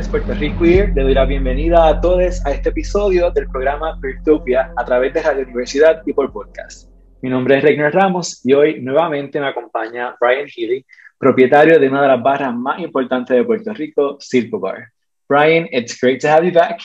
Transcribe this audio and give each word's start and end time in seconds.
Tardes, 0.00 0.08
Puerto 0.08 0.34
Rico. 0.34 0.64
Le 0.64 1.02
doy 1.02 1.12
la 1.12 1.26
bienvenida 1.26 1.86
a 1.86 2.00
todos 2.00 2.44
a 2.46 2.52
este 2.52 2.70
episodio 2.70 3.30
del 3.30 3.48
programa 3.48 3.98
Virtopia 4.00 4.72
a 4.74 4.84
través 4.84 5.12
de 5.12 5.22
Radio 5.22 5.42
Universidad 5.42 6.02
y 6.06 6.12
por 6.14 6.32
podcast. 6.32 6.88
Mi 7.20 7.28
nombre 7.28 7.58
es 7.58 7.62
Reiner 7.62 7.92
Ramos 7.92 8.40
y 8.44 8.54
hoy 8.54 8.80
nuevamente 8.80 9.38
me 9.38 9.48
acompaña 9.48 10.16
Brian 10.18 10.48
Healy, 10.48 10.86
propietario 11.18 11.78
de 11.78 11.88
una 11.88 12.00
de 12.02 12.08
las 12.08 12.22
barras 12.22 12.54
más 12.54 12.78
importantes 12.78 13.36
de 13.36 13.44
Puerto 13.44 13.74
Rico, 13.74 14.16
Circo 14.20 14.58
Bar. 14.58 14.88
Brian, 15.28 15.68
it's 15.70 16.00
great 16.00 16.20
to 16.20 16.28
have 16.28 16.46
you 16.46 16.52
back. 16.52 16.80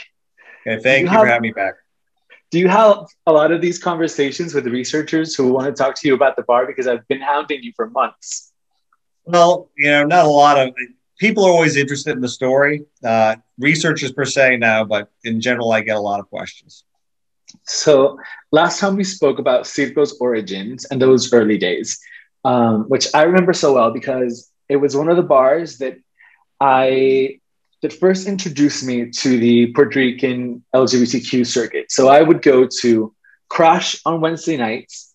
Okay, 0.65 0.81
thank 0.81 1.01
you, 1.01 1.05
you 1.05 1.11
have, 1.11 1.21
for 1.21 1.27
having 1.27 1.41
me 1.41 1.53
back. 1.53 1.75
Do 2.51 2.59
you 2.59 2.67
have 2.67 3.05
a 3.27 3.31
lot 3.31 3.53
of 3.53 3.61
these 3.61 3.79
conversations 3.79 4.53
with 4.53 4.65
researchers 4.67 5.35
who 5.35 5.53
want 5.53 5.67
to 5.67 5.73
talk 5.73 5.95
to 6.01 6.07
you 6.07 6.15
about 6.15 6.35
the 6.35 6.43
bar? 6.43 6.65
Because 6.65 6.87
I've 6.87 7.07
been 7.07 7.21
hounding 7.21 7.63
you 7.63 7.71
for 7.77 7.89
months. 7.89 8.51
Well, 9.23 9.69
you 9.77 9.89
know, 9.89 10.05
not 10.05 10.25
a 10.25 10.29
lot 10.29 10.57
of 10.57 10.73
people 11.17 11.45
are 11.45 11.51
always 11.51 11.77
interested 11.77 12.15
in 12.15 12.21
the 12.21 12.29
story. 12.29 12.85
Uh, 13.03 13.35
researchers 13.57 14.11
per 14.11 14.25
se, 14.25 14.57
no, 14.57 14.85
but 14.85 15.09
in 15.23 15.41
general, 15.41 15.71
I 15.71 15.81
get 15.81 15.95
a 15.95 15.99
lot 15.99 16.19
of 16.19 16.29
questions. 16.29 16.83
So 17.63 18.17
last 18.51 18.79
time 18.79 18.95
we 18.95 19.03
spoke 19.03 19.39
about 19.39 19.67
Circo's 19.67 20.17
origins 20.19 20.85
and 20.85 21.01
those 21.01 21.31
early 21.33 21.57
days, 21.57 21.99
um, 22.43 22.83
which 22.83 23.07
I 23.13 23.23
remember 23.23 23.53
so 23.53 23.73
well 23.73 23.91
because 23.91 24.51
it 24.67 24.77
was 24.77 24.95
one 24.95 25.09
of 25.09 25.15
the 25.15 25.23
bars 25.23 25.77
that 25.77 25.97
I 26.59 27.39
that 27.81 27.93
first 27.93 28.27
introduced 28.27 28.83
me 28.83 29.11
to 29.11 29.39
the 29.39 29.67
Puerto 29.73 29.99
Rican 29.99 30.63
LGBTQ 30.73 31.45
circuit. 31.45 31.91
So 31.91 32.07
I 32.07 32.21
would 32.21 32.41
go 32.41 32.67
to 32.81 33.13
Crash 33.49 34.01
on 34.05 34.21
Wednesday 34.21 34.57
nights, 34.57 35.13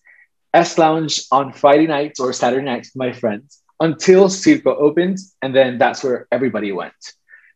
S 0.53 0.77
Lounge 0.77 1.23
on 1.31 1.51
Friday 1.51 1.87
nights 1.87 2.19
or 2.19 2.31
Saturday 2.31 2.63
nights 2.63 2.91
with 2.93 2.99
my 2.99 3.11
friends, 3.11 3.60
until 3.81 4.29
Circo 4.29 4.67
opened, 4.67 5.17
and 5.41 5.53
then 5.55 5.79
that's 5.79 6.03
where 6.03 6.27
everybody 6.31 6.71
went. 6.71 6.93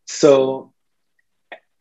So, 0.05 0.73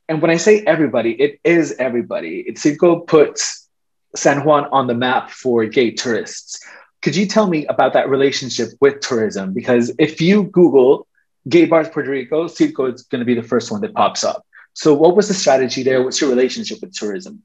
and 0.07 0.21
when 0.21 0.31
I 0.31 0.37
say 0.37 0.61
everybody, 0.61 1.13
it 1.13 1.41
is 1.43 1.75
everybody. 1.79 2.45
It, 2.47 2.57
Circo 2.57 3.07
puts 3.07 3.67
San 4.15 4.45
Juan 4.45 4.67
on 4.71 4.87
the 4.87 4.95
map 4.95 5.31
for 5.31 5.65
gay 5.65 5.91
tourists. 5.93 6.63
Could 7.01 7.17
you 7.17 7.27
tell 7.27 7.47
me 7.47 7.67
about 7.67 7.95
that 7.95 8.11
relationship 8.11 8.69
with 8.81 9.01
tourism? 9.01 9.55
Because 9.55 9.91
if 9.99 10.21
you 10.21 10.45
Google 10.45 11.07
gay 11.49 11.65
bars 11.65 11.89
Puerto 11.89 12.11
Rico, 12.11 12.45
Circo 12.45 12.93
is 12.95 13.03
going 13.03 13.21
to 13.21 13.25
be 13.25 13.35
the 13.35 13.43
first 13.43 13.73
one 13.73 13.81
that 13.81 13.95
pops 13.95 14.25
up. 14.25 14.47
So, 14.75 14.93
what 14.93 15.17
was 15.17 15.29
the 15.29 15.35
strategy 15.35 15.83
there? 15.83 16.03
What's 16.03 16.21
your 16.21 16.29
relationship 16.29 16.83
with 16.83 16.93
tourism? 16.93 17.43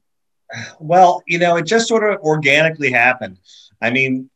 Well, 0.78 1.22
you 1.26 1.38
know, 1.38 1.56
it 1.56 1.64
just 1.64 1.88
sort 1.88 2.04
of 2.10 2.20
organically 2.20 2.90
happened. 2.90 3.38
I 3.80 3.90
mean, 3.90 4.28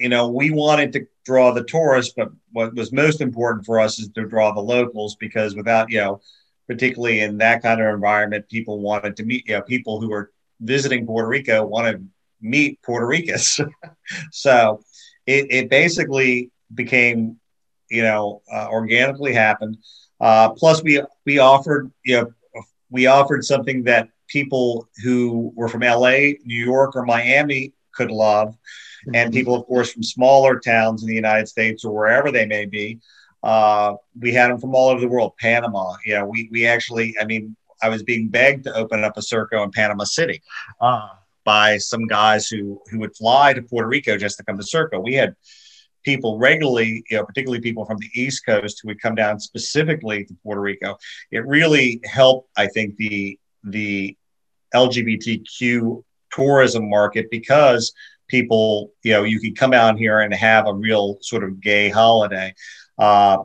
you 0.00 0.08
know, 0.08 0.28
we 0.28 0.50
wanted 0.50 0.92
to 0.94 1.06
draw 1.24 1.52
the 1.52 1.62
tourists, 1.64 2.14
but 2.16 2.30
what 2.52 2.74
was 2.74 2.90
most 2.90 3.20
important 3.20 3.66
for 3.66 3.78
us 3.78 3.98
is 3.98 4.08
to 4.08 4.26
draw 4.26 4.52
the 4.52 4.60
locals 4.60 5.14
because 5.16 5.54
without, 5.54 5.90
you 5.90 5.98
know, 5.98 6.20
particularly 6.66 7.20
in 7.20 7.36
that 7.38 7.62
kind 7.62 7.80
of 7.80 7.94
environment, 7.94 8.48
people 8.48 8.80
wanted 8.80 9.14
to 9.16 9.24
meet, 9.24 9.46
you 9.46 9.54
know, 9.54 9.62
people 9.62 10.00
who 10.00 10.08
were 10.08 10.32
visiting 10.60 11.04
Puerto 11.04 11.28
Rico 11.28 11.66
wanted 11.66 11.92
to 11.98 12.04
meet 12.40 12.80
Puerto 12.82 13.06
Ricans. 13.06 13.60
so 14.32 14.82
it, 15.26 15.46
it 15.50 15.70
basically 15.70 16.50
became, 16.74 17.38
you 17.90 18.02
know, 18.02 18.40
uh, 18.50 18.68
organically 18.70 19.34
happened. 19.34 19.76
Uh, 20.18 20.50
plus, 20.50 20.82
we 20.82 21.02
we 21.26 21.38
offered, 21.38 21.90
you 22.04 22.20
know, 22.20 22.32
we 22.90 23.06
offered 23.06 23.44
something 23.44 23.84
that 23.84 24.08
people 24.28 24.88
who 25.02 25.52
were 25.54 25.68
from 25.68 25.80
LA, 25.80 26.32
New 26.44 26.64
York, 26.64 26.96
or 26.96 27.04
Miami 27.04 27.72
could 28.00 28.10
love 28.10 28.56
and 29.06 29.14
mm-hmm. 29.14 29.30
people, 29.32 29.54
of 29.54 29.66
course, 29.66 29.92
from 29.92 30.02
smaller 30.02 30.58
towns 30.58 31.02
in 31.02 31.08
the 31.08 31.14
United 31.14 31.48
States 31.48 31.84
or 31.84 31.94
wherever 31.94 32.30
they 32.30 32.46
may 32.46 32.66
be. 32.66 32.98
Uh, 33.42 33.94
we 34.18 34.32
had 34.32 34.50
them 34.50 34.60
from 34.60 34.74
all 34.74 34.90
over 34.90 35.00
the 35.00 35.08
world. 35.08 35.32
Panama, 35.38 35.94
you 36.04 36.14
know, 36.14 36.26
we 36.26 36.48
we 36.52 36.66
actually, 36.66 37.14
I 37.18 37.24
mean, 37.24 37.56
I 37.82 37.88
was 37.88 38.02
being 38.02 38.28
begged 38.28 38.64
to 38.64 38.74
open 38.74 39.02
up 39.04 39.16
a 39.16 39.20
Circo 39.20 39.64
in 39.64 39.70
Panama 39.70 40.04
City 40.04 40.42
uh, 40.80 41.08
by 41.44 41.78
some 41.78 42.06
guys 42.06 42.48
who 42.48 42.82
who 42.90 42.98
would 42.98 43.16
fly 43.16 43.54
to 43.54 43.62
Puerto 43.62 43.88
Rico 43.88 44.18
just 44.18 44.36
to 44.38 44.44
come 44.44 44.58
to 44.58 44.64
Circo. 44.64 45.02
We 45.02 45.14
had 45.14 45.34
people 46.04 46.38
regularly, 46.38 47.02
you 47.10 47.16
know, 47.16 47.24
particularly 47.24 47.62
people 47.62 47.86
from 47.86 47.98
the 47.98 48.10
East 48.14 48.44
Coast 48.44 48.80
who 48.82 48.88
would 48.88 49.00
come 49.00 49.14
down 49.14 49.40
specifically 49.40 50.24
to 50.24 50.34
Puerto 50.42 50.60
Rico. 50.60 50.96
It 51.30 51.46
really 51.46 52.00
helped, 52.04 52.50
I 52.58 52.66
think, 52.66 52.96
the 52.96 53.38
the 53.64 54.16
LGBTQ 54.74 56.04
tourism 56.30 56.88
market 56.88 57.30
because 57.30 57.92
people, 58.28 58.92
you 59.02 59.12
know, 59.12 59.24
you 59.24 59.40
could 59.40 59.56
come 59.56 59.72
out 59.72 59.98
here 59.98 60.20
and 60.20 60.32
have 60.32 60.66
a 60.66 60.74
real 60.74 61.18
sort 61.20 61.44
of 61.44 61.60
gay 61.60 61.88
holiday, 61.88 62.54
uh, 62.98 63.38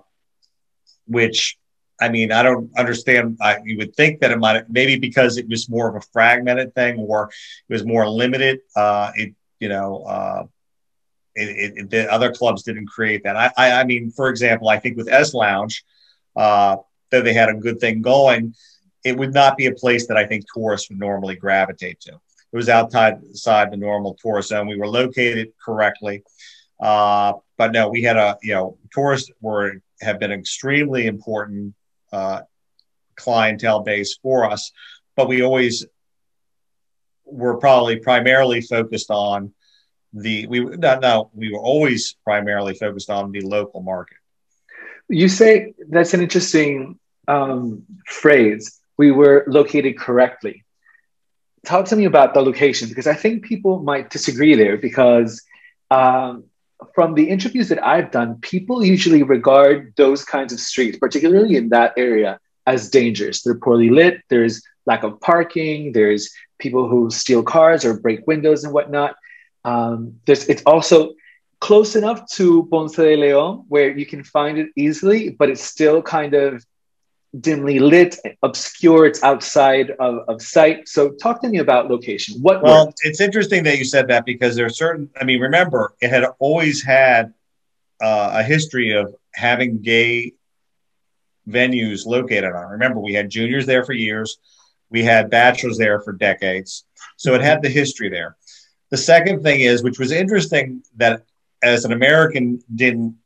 which 1.08 1.58
I 2.00 2.10
mean, 2.10 2.32
I 2.32 2.44
don't 2.44 2.70
understand. 2.78 3.38
I, 3.42 3.58
you 3.64 3.78
would 3.78 3.96
think 3.96 4.20
that 4.20 4.32
it 4.32 4.38
might 4.38 4.70
maybe 4.70 4.98
because 4.98 5.38
it 5.38 5.48
was 5.48 5.70
more 5.70 5.90
of 5.90 5.96
a 5.96 6.06
fragmented 6.12 6.76
thing 6.76 7.00
or 7.00 7.32
it 7.70 7.74
was 7.74 7.86
more 7.86 8.08
limited. 8.08 8.60
Uh, 8.76 9.12
it, 9.16 9.34
you 9.60 9.70
know, 9.70 10.04
uh, 10.04 10.44
it, 11.36 11.78
it, 11.78 11.90
the 11.90 12.12
other 12.12 12.32
clubs 12.32 12.64
didn't 12.64 12.88
create 12.88 13.24
that. 13.24 13.36
I, 13.38 13.52
I, 13.58 13.72
I, 13.82 13.84
mean, 13.86 14.12
for 14.12 14.30
example, 14.30 14.70
I 14.70 14.80
think 14.80 14.98
with 14.98 15.10
S 15.10 15.34
Lounge, 15.34 15.84
uh, 16.36 16.78
though 17.12 17.22
they 17.22 17.34
had 17.34 17.50
a 17.50 17.54
good 17.54 17.80
thing 17.80 18.02
going, 18.02 18.56
it 19.06 19.18
would 19.18 19.34
not 19.34 19.56
be 19.56 19.68
a 19.68 19.74
place 19.74 20.08
that 20.08 20.18
I 20.18 20.26
think 20.26 20.46
tourists 20.54 20.90
would 20.90 21.00
normally 21.00 21.36
gravitate 21.36 22.02
to. 22.02 22.20
It 22.56 22.58
was 22.58 22.70
outside 22.70 23.20
the 23.70 23.76
normal 23.76 24.14
tourist 24.14 24.48
zone. 24.48 24.68
We 24.68 24.78
were 24.78 24.88
located 24.88 25.52
correctly, 25.62 26.24
uh, 26.80 27.34
but 27.58 27.74
no, 27.74 27.90
we 27.90 28.02
had 28.02 28.16
a 28.16 28.38
you 28.42 28.54
know 28.54 28.78
tourists 28.94 29.30
were 29.42 29.82
have 30.00 30.22
been 30.22 30.32
extremely 30.32 31.06
important 31.06 31.76
uh, 32.14 32.44
clientele 33.18 33.82
base 33.82 34.18
for 34.24 34.50
us, 34.50 34.72
but 35.18 35.28
we 35.28 35.44
always 35.44 35.86
were 37.26 37.58
probably 37.58 37.98
primarily 37.98 38.62
focused 38.62 39.12
on 39.12 39.54
the 40.14 40.48
we 40.48 40.62
no, 40.62 41.00
no 41.00 41.32
we 41.34 41.52
were 41.52 41.60
always 41.60 42.16
primarily 42.24 42.74
focused 42.74 43.10
on 43.10 43.34
the 43.34 43.42
local 43.42 43.82
market. 43.82 44.16
You 45.10 45.28
say 45.28 45.74
that's 45.90 46.14
an 46.14 46.22
interesting 46.22 47.00
um, 47.28 47.84
phrase. 48.08 48.80
We 48.96 49.12
were 49.12 49.44
located 49.46 50.00
correctly 50.00 50.65
talk 51.66 51.86
to 51.88 51.96
me 51.96 52.06
about 52.06 52.34
the 52.34 52.42
location 52.42 52.88
because 52.90 53.08
I 53.08 53.14
think 53.14 53.44
people 53.44 53.82
might 53.82 54.10
disagree 54.10 54.56
there 54.56 54.78
because 54.78 55.42
um, 55.92 56.46
from 56.94 57.14
the 57.16 57.30
interviews 57.30 57.70
that 57.70 57.84
I've 57.86 58.12
done, 58.12 58.40
people 58.42 58.84
usually 58.84 59.24
regard 59.24 59.94
those 59.98 60.24
kinds 60.24 60.54
of 60.54 60.60
streets, 60.60 60.98
particularly 60.98 61.56
in 61.56 61.70
that 61.70 61.94
area, 61.98 62.40
as 62.66 62.90
dangerous. 62.90 63.42
They're 63.42 63.56
poorly 63.56 63.90
lit, 63.90 64.22
there's 64.30 64.62
lack 64.86 65.04
of 65.04 65.20
parking, 65.22 65.92
there's 65.92 66.34
people 66.58 66.88
who 66.88 67.10
steal 67.10 67.44
cars 67.44 67.86
or 67.86 68.00
break 68.00 68.26
windows 68.28 68.64
and 68.64 68.74
whatnot. 68.74 69.16
Um, 69.64 70.20
there's, 70.26 70.48
it's 70.48 70.64
also 70.66 71.14
close 71.60 71.96
enough 71.96 72.30
to 72.32 72.68
Ponce 72.72 72.96
de 72.96 73.16
Leon 73.16 73.66
where 73.68 73.98
you 73.98 74.06
can 74.06 74.24
find 74.24 74.58
it 74.58 74.70
easily, 74.76 75.30
but 75.30 75.50
it's 75.50 75.64
still 75.64 76.02
kind 76.02 76.34
of 76.34 76.66
dimly 77.40 77.80
lit, 77.80 78.18
obscure, 78.44 79.06
it's 79.06 79.24
outside 79.24 79.92
of, 80.00 80.20
of 80.28 80.42
sight. 80.42 80.88
So 80.88 81.12
talk 81.12 81.42
to 81.42 81.50
me 81.50 81.60
about 81.60 81.90
location. 81.90 82.40
What 82.42 82.62
well, 82.62 82.88
worked? 82.88 83.00
it's 83.04 83.20
interesting 83.22 83.64
that 83.64 83.78
you 83.78 83.86
said 83.86 84.08
that 84.08 84.26
because 84.26 84.56
there 84.56 84.66
are 84.66 84.70
certain, 84.70 85.10
I 85.20 85.24
mean, 85.24 85.42
remember, 85.42 85.94
it 86.02 86.10
had 86.10 86.26
always 86.40 86.84
had 86.84 87.34
uh, 88.02 88.32
a 88.36 88.44
history 88.44 88.92
of 88.92 89.14
having 89.34 89.82
gay 89.82 90.34
venues 91.48 92.06
located 92.06 92.54
on. 92.54 92.72
Remember, 92.72 93.00
we 93.00 93.14
had 93.14 93.30
juniors 93.30 93.66
there 93.66 93.84
for 93.84 93.94
years, 93.94 94.38
we 94.90 95.04
had 95.04 95.30
bachelors 95.30 95.78
there 95.78 96.00
for 96.02 96.14
decades. 96.14 96.86
So 97.18 97.34
it 97.34 97.42
had 97.42 97.62
the 97.62 97.70
history 97.70 98.10
there. 98.10 98.38
The 98.92 98.98
second 98.98 99.44
thing 99.44 99.62
is, 99.62 99.84
which 99.84 100.00
was 100.00 100.12
interesting 100.12 100.84
that 100.98 101.24
as 101.64 101.86
an 101.86 101.92
American 101.92 102.62
didn't 102.74 103.18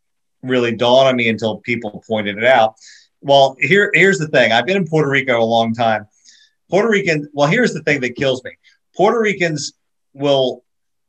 really 0.41 0.75
dawn 0.75 1.07
on 1.07 1.15
me 1.15 1.27
until 1.27 1.57
people 1.57 2.03
pointed 2.07 2.37
it 2.37 2.45
out, 2.45 2.75
well, 3.21 3.55
here 3.59 3.91
here's 3.93 4.17
the 4.17 4.27
thing. 4.27 4.51
I've 4.51 4.65
been 4.65 4.77
in 4.77 4.87
Puerto 4.87 5.09
Rico 5.09 5.39
a 5.39 5.43
long 5.43 5.73
time. 5.73 6.07
Puerto 6.69 6.89
Rican. 6.89 7.29
Well, 7.33 7.47
here's 7.47 7.73
the 7.73 7.83
thing 7.83 8.01
that 8.01 8.15
kills 8.15 8.43
me. 8.43 8.51
Puerto 8.95 9.19
Ricans 9.19 9.73
will 10.13 10.63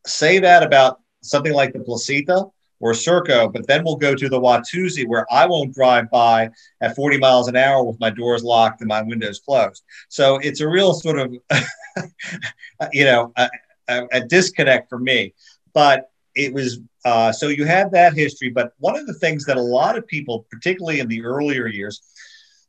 say 0.06 0.38
that 0.38 0.62
about 0.62 1.00
something 1.22 1.52
like 1.52 1.72
the 1.72 1.80
Placita 1.80 2.46
or 2.80 2.92
Circo, 2.92 3.52
but 3.52 3.66
then 3.66 3.84
we'll 3.84 3.96
go 3.96 4.14
to 4.14 4.28
the 4.28 4.40
Watusi 4.40 5.06
where 5.06 5.26
I 5.30 5.46
won't 5.46 5.74
drive 5.74 6.10
by 6.10 6.50
at 6.80 6.96
40 6.96 7.18
miles 7.18 7.46
an 7.46 7.56
hour 7.56 7.84
with 7.84 8.00
my 8.00 8.08
doors 8.08 8.42
locked 8.42 8.80
and 8.80 8.88
my 8.88 9.02
windows 9.02 9.38
closed. 9.38 9.84
So 10.08 10.38
it's 10.38 10.60
a 10.60 10.68
real 10.68 10.94
sort 10.94 11.18
of, 11.18 11.34
you 12.92 13.04
know, 13.04 13.32
a, 13.36 13.50
a, 13.88 14.06
a 14.12 14.20
disconnect 14.26 14.88
for 14.88 14.98
me. 14.98 15.34
But 15.74 16.10
it 16.34 16.54
was 16.54 16.80
uh, 17.04 17.32
so 17.32 17.48
you 17.48 17.64
have 17.64 17.90
that 17.92 18.14
history, 18.14 18.50
but 18.50 18.72
one 18.78 18.96
of 18.96 19.06
the 19.06 19.14
things 19.14 19.44
that 19.46 19.56
a 19.56 19.62
lot 19.62 19.96
of 19.96 20.06
people, 20.06 20.46
particularly 20.50 21.00
in 21.00 21.08
the 21.08 21.24
earlier 21.24 21.66
years, 21.66 22.02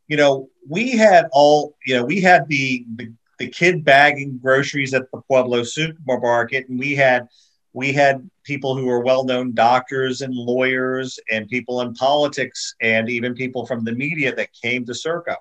you 0.07 0.17
know, 0.17 0.49
we 0.67 0.91
had 0.91 1.27
all, 1.31 1.75
you 1.85 1.95
know, 1.95 2.05
we 2.05 2.21
had 2.21 2.47
the 2.47 2.85
the, 2.95 3.11
the 3.39 3.47
kid 3.47 3.83
bagging 3.83 4.39
groceries 4.41 4.93
at 4.93 5.09
the 5.11 5.21
Pueblo 5.21 5.63
supermarket, 5.63 6.69
and 6.69 6.79
we 6.79 6.95
had 6.95 7.27
we 7.73 7.93
had 7.93 8.29
people 8.43 8.75
who 8.75 8.85
were 8.85 8.99
well-known 8.99 9.53
doctors 9.53 10.21
and 10.21 10.33
lawyers 10.33 11.19
and 11.31 11.47
people 11.47 11.81
in 11.81 11.93
politics 11.93 12.75
and 12.81 13.09
even 13.09 13.33
people 13.33 13.65
from 13.65 13.83
the 13.83 13.93
media 13.93 14.35
that 14.35 14.49
came 14.61 14.85
to 14.85 14.91
Circo. 14.91 15.35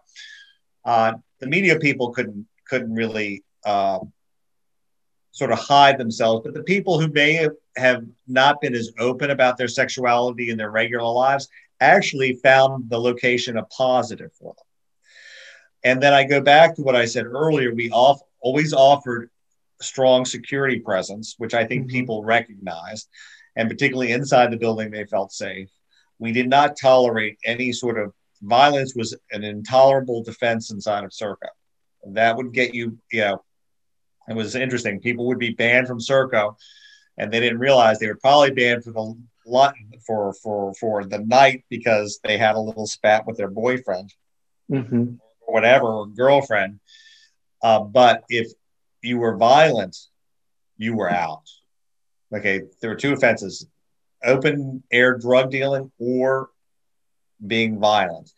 Uh, 0.84 1.14
the 1.40 1.46
media 1.46 1.78
people 1.78 2.10
couldn't 2.10 2.46
couldn't 2.68 2.94
really 2.94 3.42
uh, 3.64 3.98
sort 5.40 5.52
of 5.52 5.58
hide 5.58 5.96
themselves, 5.96 6.42
but 6.44 6.52
the 6.52 6.62
people 6.62 7.00
who 7.00 7.08
may 7.08 7.32
have, 7.32 8.04
not 8.28 8.60
been 8.60 8.74
as 8.74 8.92
open 8.98 9.30
about 9.30 9.56
their 9.56 9.66
sexuality 9.66 10.50
in 10.50 10.58
their 10.58 10.70
regular 10.70 11.10
lives 11.10 11.48
actually 11.80 12.34
found 12.34 12.90
the 12.90 13.00
location 13.00 13.56
a 13.56 13.64
positive 13.64 14.30
for 14.34 14.52
them. 14.54 14.66
And 15.82 16.02
then 16.02 16.12
I 16.12 16.24
go 16.24 16.42
back 16.42 16.76
to 16.76 16.82
what 16.82 16.94
I 16.94 17.06
said 17.06 17.24
earlier. 17.24 17.74
We 17.74 17.90
off, 17.90 18.20
always 18.40 18.74
offered 18.74 19.30
strong 19.80 20.26
security 20.26 20.78
presence, 20.78 21.36
which 21.38 21.54
I 21.54 21.64
think 21.64 21.84
mm-hmm. 21.84 21.96
people 21.96 22.22
recognized, 22.22 23.08
and 23.56 23.70
particularly 23.70 24.12
inside 24.12 24.50
the 24.50 24.58
building, 24.58 24.90
they 24.90 25.06
felt 25.06 25.32
safe. 25.32 25.70
We 26.18 26.32
did 26.32 26.50
not 26.50 26.76
tolerate 26.78 27.38
any 27.46 27.72
sort 27.72 27.98
of 27.98 28.12
violence 28.42 28.94
was 28.94 29.16
an 29.32 29.42
intolerable 29.42 30.22
defense 30.22 30.70
inside 30.70 31.04
of 31.04 31.12
Circo. 31.12 31.48
That 32.04 32.36
would 32.36 32.52
get 32.52 32.74
you, 32.74 32.98
you 33.10 33.22
know, 33.22 33.42
it 34.30 34.36
was 34.36 34.54
interesting. 34.54 35.00
People 35.00 35.26
would 35.26 35.38
be 35.38 35.50
banned 35.50 35.88
from 35.88 35.98
Circo, 35.98 36.56
and 37.18 37.32
they 37.32 37.40
didn't 37.40 37.58
realize 37.58 37.98
they 37.98 38.06
were 38.06 38.16
probably 38.16 38.52
banned 38.52 38.84
for 38.84 38.92
the 38.92 39.16
for 40.06 40.32
for 40.34 40.72
for 40.74 41.04
the 41.04 41.18
night 41.18 41.64
because 41.68 42.20
they 42.22 42.38
had 42.38 42.54
a 42.54 42.60
little 42.60 42.86
spat 42.86 43.26
with 43.26 43.36
their 43.36 43.50
boyfriend, 43.50 44.14
mm-hmm. 44.70 45.14
or 45.40 45.54
whatever, 45.54 45.86
or 45.86 46.06
girlfriend. 46.06 46.78
Uh, 47.62 47.80
but 47.80 48.22
if 48.28 48.52
you 49.02 49.18
were 49.18 49.36
violent, 49.36 49.96
you 50.78 50.94
were 50.94 51.10
out. 51.10 51.50
Okay, 52.32 52.62
there 52.80 52.90
were 52.90 52.96
two 52.96 53.12
offenses: 53.12 53.66
open 54.22 54.84
air 54.92 55.18
drug 55.18 55.50
dealing 55.50 55.90
or 55.98 56.50
being 57.44 57.80
violent. 57.80 58.30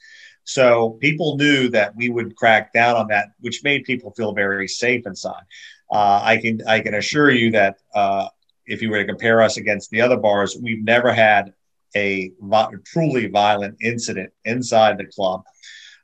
So 0.45 0.91
people 1.01 1.37
knew 1.37 1.69
that 1.71 1.95
we 1.95 2.09
would 2.09 2.35
crack 2.35 2.73
down 2.73 2.97
on 2.97 3.09
that, 3.09 3.29
which 3.41 3.63
made 3.63 3.85
people 3.85 4.13
feel 4.13 4.33
very 4.33 4.67
safe 4.69 5.07
inside. 5.07 5.45
Uh, 5.93 6.21
I 6.25 6.39
can 6.39 6.61
I 6.67 6.81
can 6.81 6.95
assure 6.95 7.31
you 7.31 7.51
that 7.51 7.77
uh, 7.95 8.29
if 8.67 8.81
you 8.81 8.91
were 8.91 8.99
to 8.99 9.05
compare 9.05 9.43
us 9.43 9.59
against 9.59 9.91
the 9.91 10.01
other 10.01 10.17
bars, 10.17 10.57
we've 10.61 10.83
never 10.83 11.13
had 11.13 11.53
a 11.95 12.33
vi- 12.41 12.71
truly 12.87 13.29
violent 13.29 13.77
incident 13.83 14.33
inside 14.47 14.97
the 14.97 15.05
club 15.05 15.43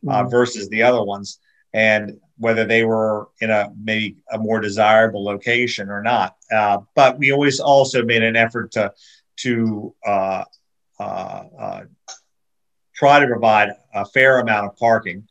uh, 0.07 0.21
mm-hmm. 0.21 0.31
versus 0.31 0.69
the 0.69 0.83
other 0.83 1.03
ones, 1.03 1.39
and 1.73 2.21
whether 2.37 2.67
they 2.67 2.85
were 2.85 3.29
in 3.41 3.51
a 3.51 3.73
maybe 3.83 4.17
a 4.31 4.39
more 4.39 4.61
desirable 4.61 5.25
location 5.25 5.89
or 5.89 6.03
not. 6.03 6.37
Uh, 6.55 6.79
but 6.95 7.19
we 7.19 7.33
always 7.33 7.59
also 7.59 8.05
made 8.05 8.23
an 8.23 8.37
effort 8.37 8.73
to 8.73 8.93
to 9.37 9.95
uh, 10.07 10.45
uh, 11.01 11.83
try 12.95 13.21
to 13.21 13.27
provide 13.27 13.71
a 13.95 14.05
fair 14.05 14.41
amount 14.41 14.67
of 14.67 14.77
parking. 14.77 15.27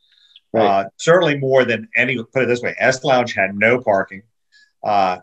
Right. 0.51 0.65
Uh, 0.65 0.89
certainly 0.98 1.38
more 1.38 1.63
than 1.63 1.89
any. 1.95 2.18
Put 2.18 2.44
it 2.44 2.48
this 2.48 2.62
way: 2.62 2.74
S 2.80 3.04
Lounge 3.04 3.33
had 3.33 3.54
no 3.54 3.80
parking. 3.80 4.24
Uh, 4.84 5.18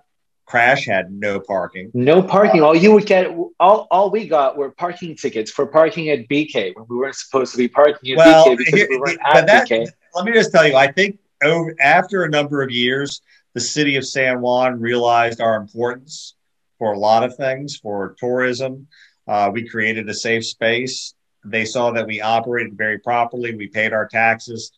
Crash 0.47 0.87
had 0.87 1.11
no 1.11 1.41
parking. 1.41 1.91
No 1.95 2.23
parking. 2.23 2.62
all 2.62 2.77
you 2.77 2.93
would 2.93 3.06
get, 3.06 3.35
all, 3.59 3.87
all 3.91 4.11
we 4.11 4.29
got 4.29 4.56
were 4.56 4.71
parking 4.71 5.17
tickets 5.17 5.51
for 5.51 5.67
parking 5.67 6.11
at 6.11 6.29
BK 6.29 6.75
when 6.77 6.85
we 6.89 6.97
weren't 6.97 7.15
supposed 7.15 7.53
to 7.53 7.59
be 7.59 7.67
parking 7.67 8.12
at 8.12 8.19
well, 8.19 8.47
BK 8.47 8.59
because 8.59 8.75
here, 8.75 8.87
we 8.91 8.99
weren't 8.99 9.19
at 9.25 9.47
that, 9.47 9.69
BK. 9.69 9.89
Let 10.15 10.25
me 10.27 10.33
just 10.33 10.53
tell 10.53 10.67
you, 10.67 10.77
I 10.77 10.93
think 10.93 11.19
over 11.43 11.75
after 11.81 12.25
a 12.25 12.29
number 12.29 12.62
of 12.62 12.71
years, 12.71 13.23
the 13.55 13.61
city 13.61 13.97
of 13.97 14.06
San 14.06 14.41
Juan 14.41 14.81
realized 14.81 15.41
our 15.41 15.56
importance 15.56 16.35
for 16.79 16.93
a 16.93 16.99
lot 16.99 17.25
of 17.25 17.37
things, 17.37 17.77
for 17.79 18.15
tourism. 18.19 18.87
Uh, 19.27 19.51
we 19.53 19.67
created 19.67 20.09
a 20.09 20.15
safe 20.15 20.45
space. 20.45 21.15
They 21.45 21.65
saw 21.65 21.91
that 21.93 22.06
we 22.06 22.21
operated 22.21 22.77
very 22.77 22.99
properly. 22.99 23.55
We 23.55 23.69
paid 23.69 23.93
our 23.93 24.06
taxes. 24.06 24.73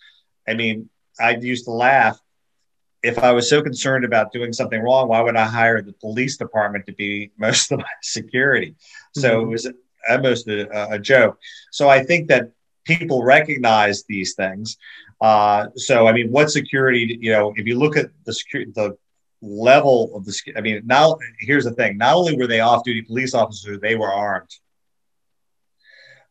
I 0.46 0.55
mean, 0.55 0.88
I 1.19 1.37
used 1.37 1.64
to 1.64 1.73
laugh. 1.73 2.19
If 3.06 3.18
I 3.18 3.32
was 3.32 3.48
so 3.48 3.62
concerned 3.62 4.04
about 4.04 4.32
doing 4.32 4.52
something 4.52 4.82
wrong, 4.82 5.08
why 5.08 5.20
would 5.20 5.36
I 5.36 5.46
hire 5.46 5.80
the 5.80 5.92
police 5.92 6.36
department 6.36 6.86
to 6.86 6.92
be 6.92 7.30
most 7.38 7.72
of 7.72 7.78
my 7.78 7.94
security? 8.02 8.74
So 9.14 9.28
mm-hmm. 9.30 9.48
it 9.48 9.52
was 9.52 9.70
almost 10.10 10.48
a, 10.48 10.94
a, 10.94 10.98
joke. 10.98 11.38
So 11.70 11.88
I 11.88 12.02
think 12.04 12.28
that 12.28 12.50
people 12.84 13.22
recognize 13.22 14.04
these 14.04 14.34
things. 14.34 14.76
Uh, 15.20 15.68
so 15.76 16.06
I 16.06 16.12
mean, 16.12 16.30
what 16.30 16.50
security? 16.50 17.18
You 17.20 17.32
know, 17.32 17.52
if 17.56 17.66
you 17.66 17.78
look 17.78 17.96
at 17.96 18.10
the 18.24 18.32
security, 18.32 18.72
the 18.74 18.96
level 19.40 20.14
of 20.14 20.24
the, 20.24 20.34
I 20.56 20.60
mean, 20.60 20.82
now 20.84 21.16
here's 21.40 21.64
the 21.64 21.72
thing: 21.72 21.96
not 21.96 22.14
only 22.16 22.36
were 22.36 22.46
they 22.46 22.60
off-duty 22.60 23.02
police 23.02 23.34
officers, 23.34 23.78
they 23.80 23.96
were 23.96 24.12
armed. 24.12 24.50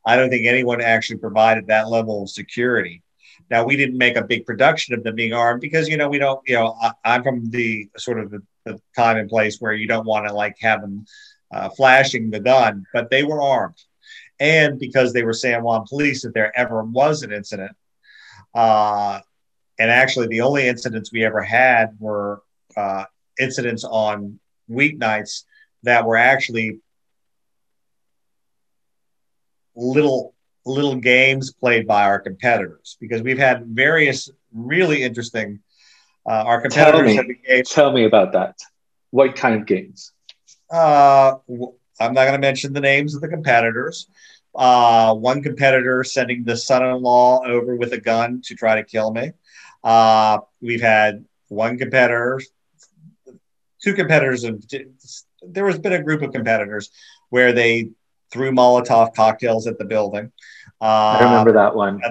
I 0.06 0.16
don't 0.16 0.30
think 0.30 0.46
anyone 0.46 0.82
actually 0.82 1.18
provided 1.18 1.68
that 1.68 1.90
level 1.90 2.24
of 2.24 2.30
security. 2.30 3.02
Now 3.50 3.64
we 3.64 3.76
didn't 3.76 3.98
make 3.98 4.18
a 4.18 4.24
big 4.24 4.46
production 4.46 4.94
of 4.94 5.04
them 5.04 5.16
being 5.16 5.34
armed 5.34 5.62
because 5.62 5.88
you 5.88 5.98
know 5.98 6.10
we 6.10 6.18
don't 6.18 6.42
you 6.48 6.56
know 6.56 6.76
I, 6.82 7.16
am 7.16 7.24
from 7.24 7.50
the 7.50 7.90
sort 7.98 8.20
of 8.20 8.32
the, 8.32 8.42
the, 8.66 8.82
time 8.96 9.18
and 9.18 9.30
place 9.30 9.60
where 9.60 9.74
you 9.74 9.88
don't 9.88 10.06
want 10.06 10.28
to 10.28 10.34
like 10.34 10.56
have 10.62 10.82
them 10.82 11.06
uh, 11.54 11.70
flashing 11.70 12.32
the 12.32 12.40
gun, 12.40 12.86
but 12.94 13.10
they 13.10 13.24
were 13.24 13.42
armed, 13.42 13.82
and 14.40 14.80
because 14.80 15.14
they 15.14 15.24
were 15.24 15.34
San 15.34 15.64
Juan 15.64 15.86
police, 15.88 16.26
if 16.26 16.34
there 16.34 16.58
ever 16.58 16.84
was 16.84 17.24
an 17.24 17.32
incident, 17.32 17.76
uh, 18.54 19.20
and 19.78 19.92
actually 19.92 20.28
the 20.28 20.42
only 20.42 20.68
incidents 20.68 21.12
we 21.12 21.24
ever 21.24 21.42
had 21.42 21.96
were 22.00 22.42
uh, 22.76 23.06
incidents 23.40 23.84
on 23.84 24.40
weeknights 24.70 25.44
that 25.84 26.06
were 26.06 26.18
actually 26.18 26.80
little 29.76 30.35
little 30.66 30.96
games 30.96 31.54
played 31.54 31.88
by 31.88 32.06
our 32.06 32.20
competitors 32.20 32.98
because 33.00 33.22
we've 33.22 33.38
had 33.38 33.66
various 33.68 34.30
really 34.54 35.04
interesting. 35.04 35.60
Uh, 36.28 36.44
our 36.46 36.62
competitors 36.62 37.14
tell 37.14 37.24
me, 37.24 37.38
have 37.48 37.66
Tell 37.66 37.92
me 37.92 38.06
about 38.06 38.34
that. 38.34 38.60
What 39.12 39.36
kind 39.36 39.56
of 39.56 39.66
games? 39.68 40.12
Uh, 40.72 41.36
I'm 42.00 42.14
not 42.14 42.24
going 42.24 42.34
to 42.34 42.40
mention 42.40 42.74
the 42.74 42.82
names 42.82 43.16
of 43.16 43.22
the 43.22 43.28
competitors. 43.28 44.08
Uh, 44.56 45.14
one 45.14 45.44
competitor 45.44 46.04
sending 46.04 46.44
the 46.44 46.58
son-in-law 46.58 47.46
over 47.46 47.76
with 47.76 47.94
a 47.94 48.00
gun 48.00 48.42
to 48.46 48.56
try 48.56 48.76
to 48.76 48.84
kill 48.84 49.12
me. 49.12 49.32
Uh, 49.84 50.40
we've 50.62 50.82
had 50.82 51.26
one 51.50 51.78
competitor, 51.78 52.42
two 53.82 53.94
competitors, 53.94 54.44
and 54.44 54.64
there 55.44 55.68
has 55.68 55.78
been 55.78 55.94
a 55.94 56.02
group 56.02 56.22
of 56.22 56.32
competitors 56.32 56.90
where 57.30 57.54
they 57.54 57.90
threw 58.32 58.52
Molotov 58.52 59.14
cocktails 59.14 59.68
at 59.68 59.78
the 59.78 59.86
building. 59.86 60.32
Uh, 60.82 61.18
I 61.20 61.24
remember 61.24 61.54
that 61.54 61.76
one. 61.76 62.02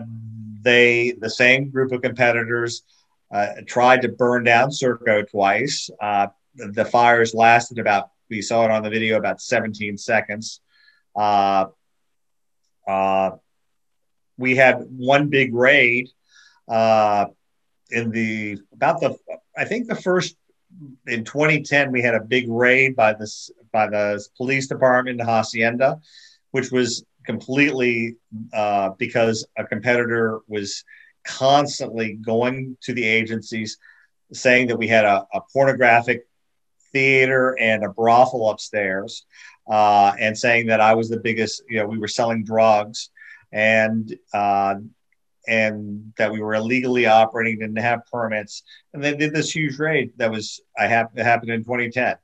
They, 0.62 1.12
the 1.12 1.30
same 1.30 1.71
group 1.71 1.92
of 1.92 2.02
competitors, 2.02 2.83
uh, 3.33 3.49
tried 3.66 4.02
to 4.02 4.09
burn 4.09 4.44
down 4.44 4.71
Circo 4.71 5.28
twice. 5.28 5.90
Uh, 6.00 6.28
the, 6.54 6.68
the, 6.68 6.85
fires 6.85 7.35
lasted 7.35 7.78
about, 7.78 8.11
we 8.30 8.40
saw 8.40 8.64
it 8.64 8.71
on 8.71 8.83
the 8.83 8.90
video, 8.90 9.18
about 9.18 9.40
17 9.40 9.99
seconds. 9.99 10.61
Uh, 11.14 11.66
uh, 12.87 13.33
we 14.37 14.56
had 14.56 14.87
one 14.88 15.28
big 15.28 15.54
raid 15.54 16.09
uh, 16.68 17.26
in 17.90 18.11
the, 18.11 18.59
about 18.73 19.00
the, 19.00 19.16
I 19.56 19.64
think 19.64 19.88
the 19.88 19.97
first 19.97 20.37
in 21.06 21.25
2010 21.25 21.92
we 21.92 22.02
had 22.02 22.14
a 22.14 22.21
big 22.21 22.49
raid 22.49 22.97
by 22.97 23.12
this 23.12 23.50
by 23.73 23.88
the 23.88 24.25
police 24.37 24.66
department 24.66 25.21
in 25.21 25.26
Hacienda, 25.26 26.00
which 26.50 26.71
was 26.71 27.04
completely 27.25 28.16
uh, 28.52 28.90
because 28.99 29.47
a 29.57 29.64
competitor 29.64 30.40
was 30.49 30.85
constantly 31.25 32.14
going 32.14 32.76
to 32.83 32.93
the 32.93 33.04
agencies 33.04 33.78
saying 34.33 34.69
that 34.69 34.76
we 34.76 34.88
had 34.88 35.04
a, 35.04 35.26
a 35.33 35.40
pornographic 35.52 36.26
theater 36.93 37.57
and 37.59 37.85
a 37.85 37.88
brothel 37.88 38.50
upstairs 38.50 39.26
uh, 39.71 40.12
and 40.19 40.37
saying 40.37 40.66
that 40.66 40.81
I 40.81 40.95
was 40.95 41.09
the 41.09 41.19
biggest, 41.19 41.62
you 41.69 41.78
know, 41.78 41.87
we 41.87 41.99
were 41.99 42.09
selling 42.09 42.45
drugs 42.45 43.11
and 43.52 44.14
uh, 44.33 44.76
and 45.47 46.12
that 46.16 46.33
we 46.33 46.40
were 46.40 46.54
illegally 46.54 47.07
operating, 47.07 47.59
didn't 47.59 47.76
have 47.76 48.07
permits, 48.11 48.62
and 48.93 49.04
they 49.04 49.14
did 49.14 49.35
this 49.35 49.54
huge 49.54 49.78
raid 49.78 50.12
that 50.16 50.31
was 50.31 50.61
I 50.78 50.87
have 50.87 51.11
happened 51.16 51.50
in 51.50 51.62
2010. 51.62 52.16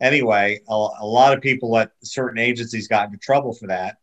Anyway, 0.00 0.60
a, 0.68 0.72
a, 0.72 1.06
lot 1.06 1.32
of 1.32 1.40
people 1.40 1.78
at 1.78 1.90
certain 2.02 2.38
agencies 2.38 2.86
got 2.86 3.06
into 3.06 3.16
trouble 3.16 3.54
for 3.54 3.68
that, 3.68 3.96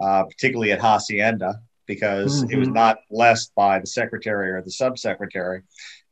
uh, 0.00 0.24
particularly 0.24 0.72
at 0.72 0.80
Hacienda 0.80 1.60
because 1.86 2.44
mm-hmm. 2.44 2.52
it 2.52 2.58
was 2.58 2.68
mm-hmm. 2.68 2.74
not 2.74 2.98
blessed 3.10 3.52
by 3.54 3.78
the 3.78 3.86
secretary 3.86 4.50
or 4.50 4.62
the 4.62 4.70
subsecretary, 4.70 5.62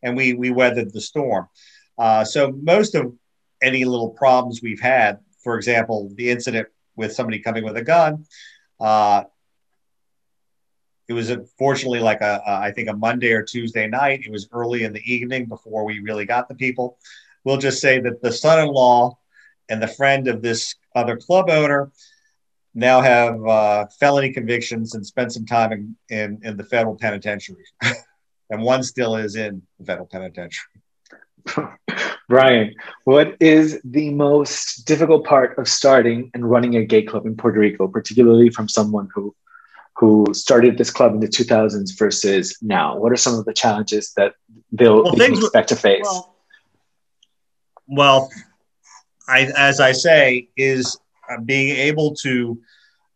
and 0.03 0.17
we 0.17 0.35
we 0.35 0.51
weathered 0.51 0.93
the 0.93 1.01
storm. 1.01 1.49
Uh, 1.97 2.25
so 2.25 2.51
most 2.51 2.95
of 2.95 3.15
any 3.63 3.85
little 3.85 4.11
problems 4.11 4.61
we've 4.63 4.81
had, 4.81 5.19
for 5.43 5.57
example, 5.57 6.11
the 6.15 6.31
incident 6.31 6.69
with 6.97 7.13
somebody 7.13 7.39
coming 7.39 7.65
with 7.65 7.77
a 7.77 7.83
gun, 7.83 8.25
uh, 8.81 9.25
it 11.09 11.13
was 11.13 11.31
unfortunately 11.31 12.01
like 12.01 12.21
a, 12.21 12.43
a 12.47 12.53
I 12.69 12.73
think 12.73 12.89
a 12.89 12.93
Monday 12.93 13.33
or 13.33 13.43
Tuesday 13.43 13.87
night. 13.87 14.23
It 14.25 14.31
was 14.31 14.49
early 14.53 14.85
in 14.85 14.93
the 14.93 15.13
evening 15.13 15.47
before 15.47 15.85
we 15.85 16.01
really 16.01 16.27
got 16.27 16.49
the 16.49 16.55
people. 16.55 16.99
We'll 17.45 17.57
just 17.57 17.81
say 17.81 18.01
that 18.01 18.21
the 18.21 18.33
son-in-law 18.33 19.17
and 19.69 19.83
the 19.83 19.89
friend 19.89 20.29
of 20.29 20.43
this 20.43 20.75
other 20.95 21.17
club 21.17 21.49
owner 21.49 21.91
now 22.79 23.01
have 23.01 23.45
uh, 23.45 23.87
felony 23.99 24.33
convictions 24.33 24.95
and 24.95 25.05
spent 25.05 25.33
some 25.33 25.45
time 25.45 25.73
in, 25.73 25.97
in, 26.09 26.41
in 26.43 26.57
the 26.57 26.65
federal 26.65 26.97
penitentiary. 26.97 27.65
and 28.51 28.63
one 28.63 28.83
still 28.83 29.17
is 29.17 29.35
in 29.35 29.63
the 29.79 29.85
federal 29.85 30.07
penitentiary. 30.07 30.81
Brian, 32.29 32.75
what 33.05 33.37
is 33.41 33.81
the 33.85 34.11
most 34.11 34.87
difficult 34.87 35.25
part 35.25 35.59
of 35.59 35.67
starting 35.67 36.31
and 36.35 36.49
running 36.49 36.77
a 36.77 36.85
gay 36.85 37.03
club 37.03 37.27
in 37.27 37.37
Puerto 37.37 37.59
Rico, 37.59 37.89
particularly 37.89 38.51
from 38.51 38.69
someone 38.69 39.09
who 39.15 39.35
who 39.97 40.27
started 40.33 40.79
this 40.79 40.93
club 40.93 41.13
in 41.13 41.19
the 41.19 41.27
2000s 41.27 41.99
versus 41.99 42.57
now? 42.63 42.97
What 42.97 43.11
are 43.11 43.17
some 43.17 43.37
of 43.37 43.45
the 43.45 43.53
challenges 43.53 44.13
that 44.17 44.35
they'll 44.71 45.03
well, 45.03 45.21
expect 45.21 45.71
to 45.71 45.77
face? 45.77 46.05
Well, 46.05 46.37
well 47.89 48.31
I, 49.27 49.51
as 49.57 49.81
I 49.81 49.91
say, 49.93 50.49
is 50.57 50.97
being 51.45 51.77
able 51.77 52.15
to 52.17 52.61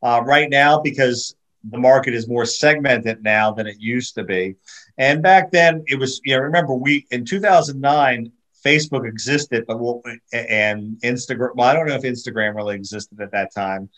uh, 0.03 0.23
right 0.25 0.51
now 0.51 0.81
because 0.81 1.35
the 1.71 1.79
market 1.79 2.15
is 2.15 2.29
more 2.29 2.45
segmented 2.45 3.23
now 3.23 3.53
than 3.53 3.67
it 3.67 3.77
used 3.79 4.15
to 4.17 4.25
be. 4.25 4.57
And 4.99 5.23
back 5.23 5.53
then, 5.53 5.85
it 5.87 5.99
was 5.99 6.21
you 6.25 6.35
know 6.35 6.43
remember 6.43 6.75
we 6.75 7.07
in 7.11 7.25
2009 7.25 8.33
Facebook 8.65 9.07
existed, 9.09 9.65
but 9.67 9.81
we'll, 9.81 10.03
and 10.33 10.97
Instagram. 11.03 11.55
Well, 11.55 11.69
I 11.69 11.75
don't 11.75 11.87
know 11.87 11.95
if 11.95 12.03
Instagram 12.03 12.55
really 12.55 12.77
existed 12.77 13.21
at 13.21 13.33
that 13.33 13.55
time 13.55 13.89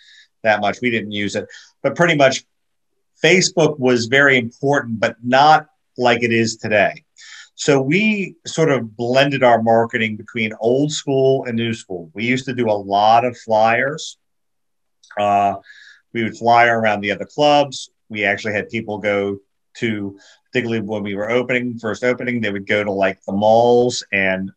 that 0.42 0.60
much. 0.60 0.78
We 0.80 0.90
didn't 0.90 1.12
use 1.12 1.36
it, 1.36 1.46
but 1.82 1.96
pretty 1.96 2.16
much 2.16 2.44
Facebook 3.22 3.78
was 3.78 4.06
very 4.06 4.38
important, 4.38 5.00
but 5.00 5.16
not 5.22 5.68
like 5.96 6.22
it 6.22 6.32
is 6.32 6.56
today. 6.56 7.03
So 7.56 7.80
we 7.80 8.36
sort 8.46 8.70
of 8.70 8.96
blended 8.96 9.42
our 9.42 9.62
marketing 9.62 10.16
between 10.16 10.52
old 10.60 10.90
school 10.90 11.44
and 11.44 11.56
new 11.56 11.72
school. 11.72 12.10
We 12.14 12.24
used 12.24 12.46
to 12.46 12.54
do 12.54 12.68
a 12.68 12.72
lot 12.72 13.24
of 13.24 13.36
flyers. 13.38 14.18
Uh, 15.18 15.56
we 16.12 16.24
would 16.24 16.36
fly 16.36 16.66
around 16.66 17.00
the 17.00 17.12
other 17.12 17.26
clubs. 17.26 17.90
We 18.08 18.24
actually 18.24 18.54
had 18.54 18.68
people 18.68 18.98
go 18.98 19.38
to, 19.78 20.18
particularly 20.46 20.82
when 20.82 21.02
we 21.02 21.14
were 21.14 21.30
opening, 21.30 21.78
first 21.78 22.04
opening, 22.04 22.40
they 22.40 22.50
would 22.50 22.66
go 22.66 22.82
to 22.82 22.92
like 22.92 23.22
the 23.24 23.32
malls 23.32 24.04
and, 24.12 24.50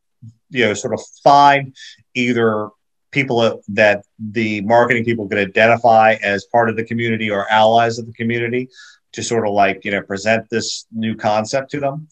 you 0.50 0.66
know, 0.66 0.74
sort 0.74 0.94
of 0.94 1.01
find 1.24 1.75
either 2.13 2.70
people 3.12 3.62
that 3.70 4.06
the 4.20 4.62
marketing 4.62 5.04
people 5.06 5.27
could 5.27 5.38
identify 5.38 6.18
as 6.24 6.46
part 6.46 6.70
of 6.70 6.75
the 6.75 6.84
community 6.84 7.30
or 7.30 7.50
allies 7.51 7.98
of 7.98 8.06
the 8.06 8.13
community 8.13 8.68
to 9.13 9.24
sort 9.24 9.48
of 9.48 9.54
like, 9.54 9.86
you 9.86 9.92
know, 9.92 10.01
present 10.01 10.48
this 10.50 10.86
new 10.92 11.16
concept 11.16 11.72
to 11.72 11.80
them. 11.80 12.08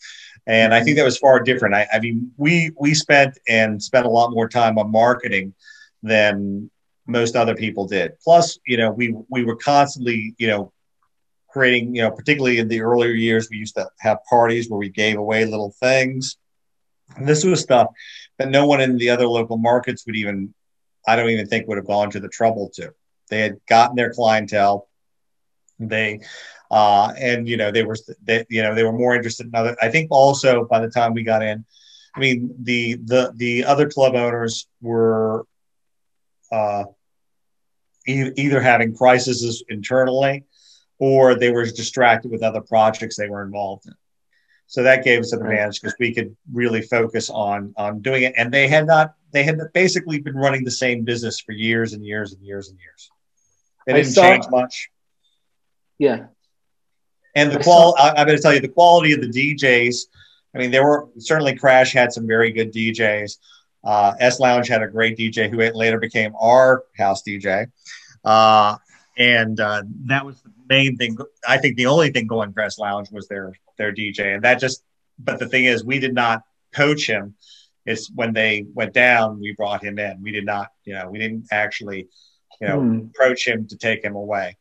And 0.47 0.73
I 0.73 0.77
think 0.79 0.91
mm-hmm. 0.91 0.99
that 0.99 1.05
was 1.05 1.17
far 1.17 1.39
different. 1.39 1.75
I, 1.75 1.87
I 1.91 1.99
mean, 1.99 2.31
we 2.37 2.71
we 2.79 2.93
spent 2.93 3.37
and 3.47 3.81
spent 3.81 4.05
a 4.05 4.09
lot 4.09 4.31
more 4.31 4.47
time 4.47 4.77
on 4.77 4.91
marketing 4.91 5.53
than 6.03 6.69
most 7.07 7.35
other 7.35 7.55
people 7.55 7.87
did. 7.87 8.13
Plus, 8.23 8.59
you 8.65 8.77
know, 8.77 8.91
we 8.91 9.15
we 9.29 9.43
were 9.43 9.55
constantly, 9.55 10.35
you 10.37 10.47
know, 10.47 10.71
creating, 11.55 11.95
you 11.95 12.01
know, 12.01 12.11
particularly 12.11 12.59
in 12.59 12.67
the 12.67 12.81
earlier 12.81 13.11
years, 13.11 13.49
we 13.49 13.57
used 13.57 13.75
to 13.75 13.87
have 13.99 14.17
parties 14.29 14.69
where 14.69 14.77
we 14.77 14.89
gave 14.89 15.17
away 15.17 15.45
little 15.45 15.73
things. 15.79 16.37
And 17.15 17.25
this 17.25 17.45
was 17.45 17.61
stuff 17.61 17.87
that 18.37 18.49
no 18.49 18.67
one 18.67 18.81
in 18.81 18.97
the 18.97 19.09
other 19.09 19.27
local 19.27 19.57
markets 19.57 20.05
would 20.05 20.17
even, 20.17 20.53
I 21.07 21.15
don't 21.15 21.29
even 21.29 21.47
think 21.47 21.67
would 21.67 21.77
have 21.77 21.87
gone 21.87 22.11
to 22.11 22.19
the 22.19 22.27
trouble 22.27 22.71
to. 22.75 22.93
They 23.29 23.39
had 23.39 23.57
gotten 23.67 23.95
their 23.95 24.11
clientele. 24.11 24.89
They 25.79 26.19
uh, 26.72 27.13
and 27.19 27.48
you 27.48 27.57
know 27.57 27.72
they 27.72 27.84
were 27.84 27.95
they, 28.24 28.45
you 28.50 28.62
know 28.62 28.74
they 28.75 28.84
were 28.84 28.93
more 28.93 29.15
interested 29.15 29.48
in 29.48 29.55
other. 29.55 29.75
I 29.81 29.89
think 29.89 30.10
also 30.12 30.65
by 30.65 30.79
the 30.79 30.89
time 30.89 31.13
we 31.13 31.24
got 31.24 31.43
in, 31.43 31.65
I 32.15 32.19
mean 32.19 32.55
the 32.62 32.95
the 32.95 33.34
the 33.36 33.65
other 33.65 33.89
club 33.89 34.15
owners 34.15 34.67
were 34.81 35.45
uh, 36.51 36.86
e- 38.07 38.31
either 38.36 38.62
having 38.62 38.95
crises 38.95 39.63
internally 39.69 40.43
or 40.98 41.36
they 41.36 41.51
were 41.51 41.65
distracted 41.65 42.31
with 42.31 42.43
other 42.43 42.62
projects 42.62 43.17
they 43.17 43.29
were 43.29 43.43
involved 43.43 43.86
in. 43.86 43.93
So 44.67 44.84
that 44.84 45.03
gave 45.03 45.19
us 45.19 45.31
an 45.34 45.41
advantage 45.41 45.81
because 45.81 45.95
we 46.00 46.13
could 46.13 46.36
really 46.51 46.81
focus 46.81 47.29
on 47.29 47.74
on 47.77 48.01
doing 48.01 48.24
it. 48.24 48.34
And 48.36 48.51
they 48.51 48.67
had 48.67 48.88
not 48.88 49.13
they 49.31 49.43
had 49.43 49.60
basically 49.74 50.19
been 50.19 50.36
running 50.36 50.63
the 50.63 50.72
same 50.72 51.03
business 51.03 51.39
for 51.39 51.51
years 51.51 51.93
and 51.93 52.03
years 52.03 52.34
and 52.34 52.41
years 52.41 52.69
and 52.69 52.79
years. 52.79 53.12
They 53.86 53.93
didn't 53.93 54.13
saw, 54.13 54.22
change 54.22 54.45
much. 54.50 54.89
Yeah, 56.00 56.27
and 57.36 57.51
the 57.51 57.60
qual, 57.60 57.96
I, 58.00 58.12
I'm 58.12 58.25
going 58.25 58.38
to 58.38 58.42
tell 58.42 58.54
you, 58.54 58.62
the 58.62 58.68
quality 58.68 59.13
of 59.13 59.22
the 59.22 59.27
DJs. 59.27 60.06
I 60.54 60.58
mean, 60.58 60.72
there 60.72 60.86
were 60.86 61.10
certainly 61.18 61.56
Crash 61.56 61.94
had 61.94 62.13
some 62.13 62.25
very 62.25 62.51
good 62.51 62.74
DJs. 62.74 63.38
Uh, 63.84 64.13
S 64.20 64.39
Lounge 64.39 64.68
had 64.68 64.82
a 64.82 64.88
great 64.88 65.18
DJ 65.18 65.50
who 65.50 65.58
later 65.77 66.00
became 66.00 66.34
our 66.39 66.86
house 66.98 67.22
DJ. 67.24 67.68
Uh, 68.24 68.77
and 69.18 69.60
uh, 69.60 69.84
that 70.06 70.25
was 70.25 70.42
the 70.42 70.51
main 70.68 70.98
thing. 70.98 71.18
I 71.48 71.58
think 71.58 71.77
the 71.77 71.86
only 71.86 72.10
thing 72.12 72.25
going 72.25 72.54
for 72.54 72.62
S 72.62 72.80
Lounge 72.80 73.12
was 73.12 73.27
their 73.27 73.54
their 73.77 73.94
DJ, 73.94 74.36
and 74.36 74.44
that 74.44 74.60
just. 74.60 74.84
But 75.18 75.39
the 75.39 75.48
thing 75.48 75.63
is, 75.63 75.86
we 75.86 76.00
did 76.00 76.13
not 76.13 76.42
coach 76.74 77.08
him. 77.08 77.36
It's 77.86 78.12
when 78.13 78.34
they 78.34 78.65
went 78.74 78.94
down, 78.94 79.39
we 79.39 79.54
brought 79.54 79.82
him 79.82 79.98
in. 79.98 80.22
We 80.22 80.32
did 80.32 80.46
not, 80.46 80.70
you 80.84 80.94
know, 80.94 81.10
we 81.10 81.20
didn't 81.20 81.48
actually, 81.51 82.10
you 82.60 82.68
know, 82.68 82.82
hmm. 82.82 82.98
approach 83.13 83.48
him 83.48 83.65
to 83.68 83.77
take 83.77 84.04
him 84.04 84.15
away. 84.15 84.58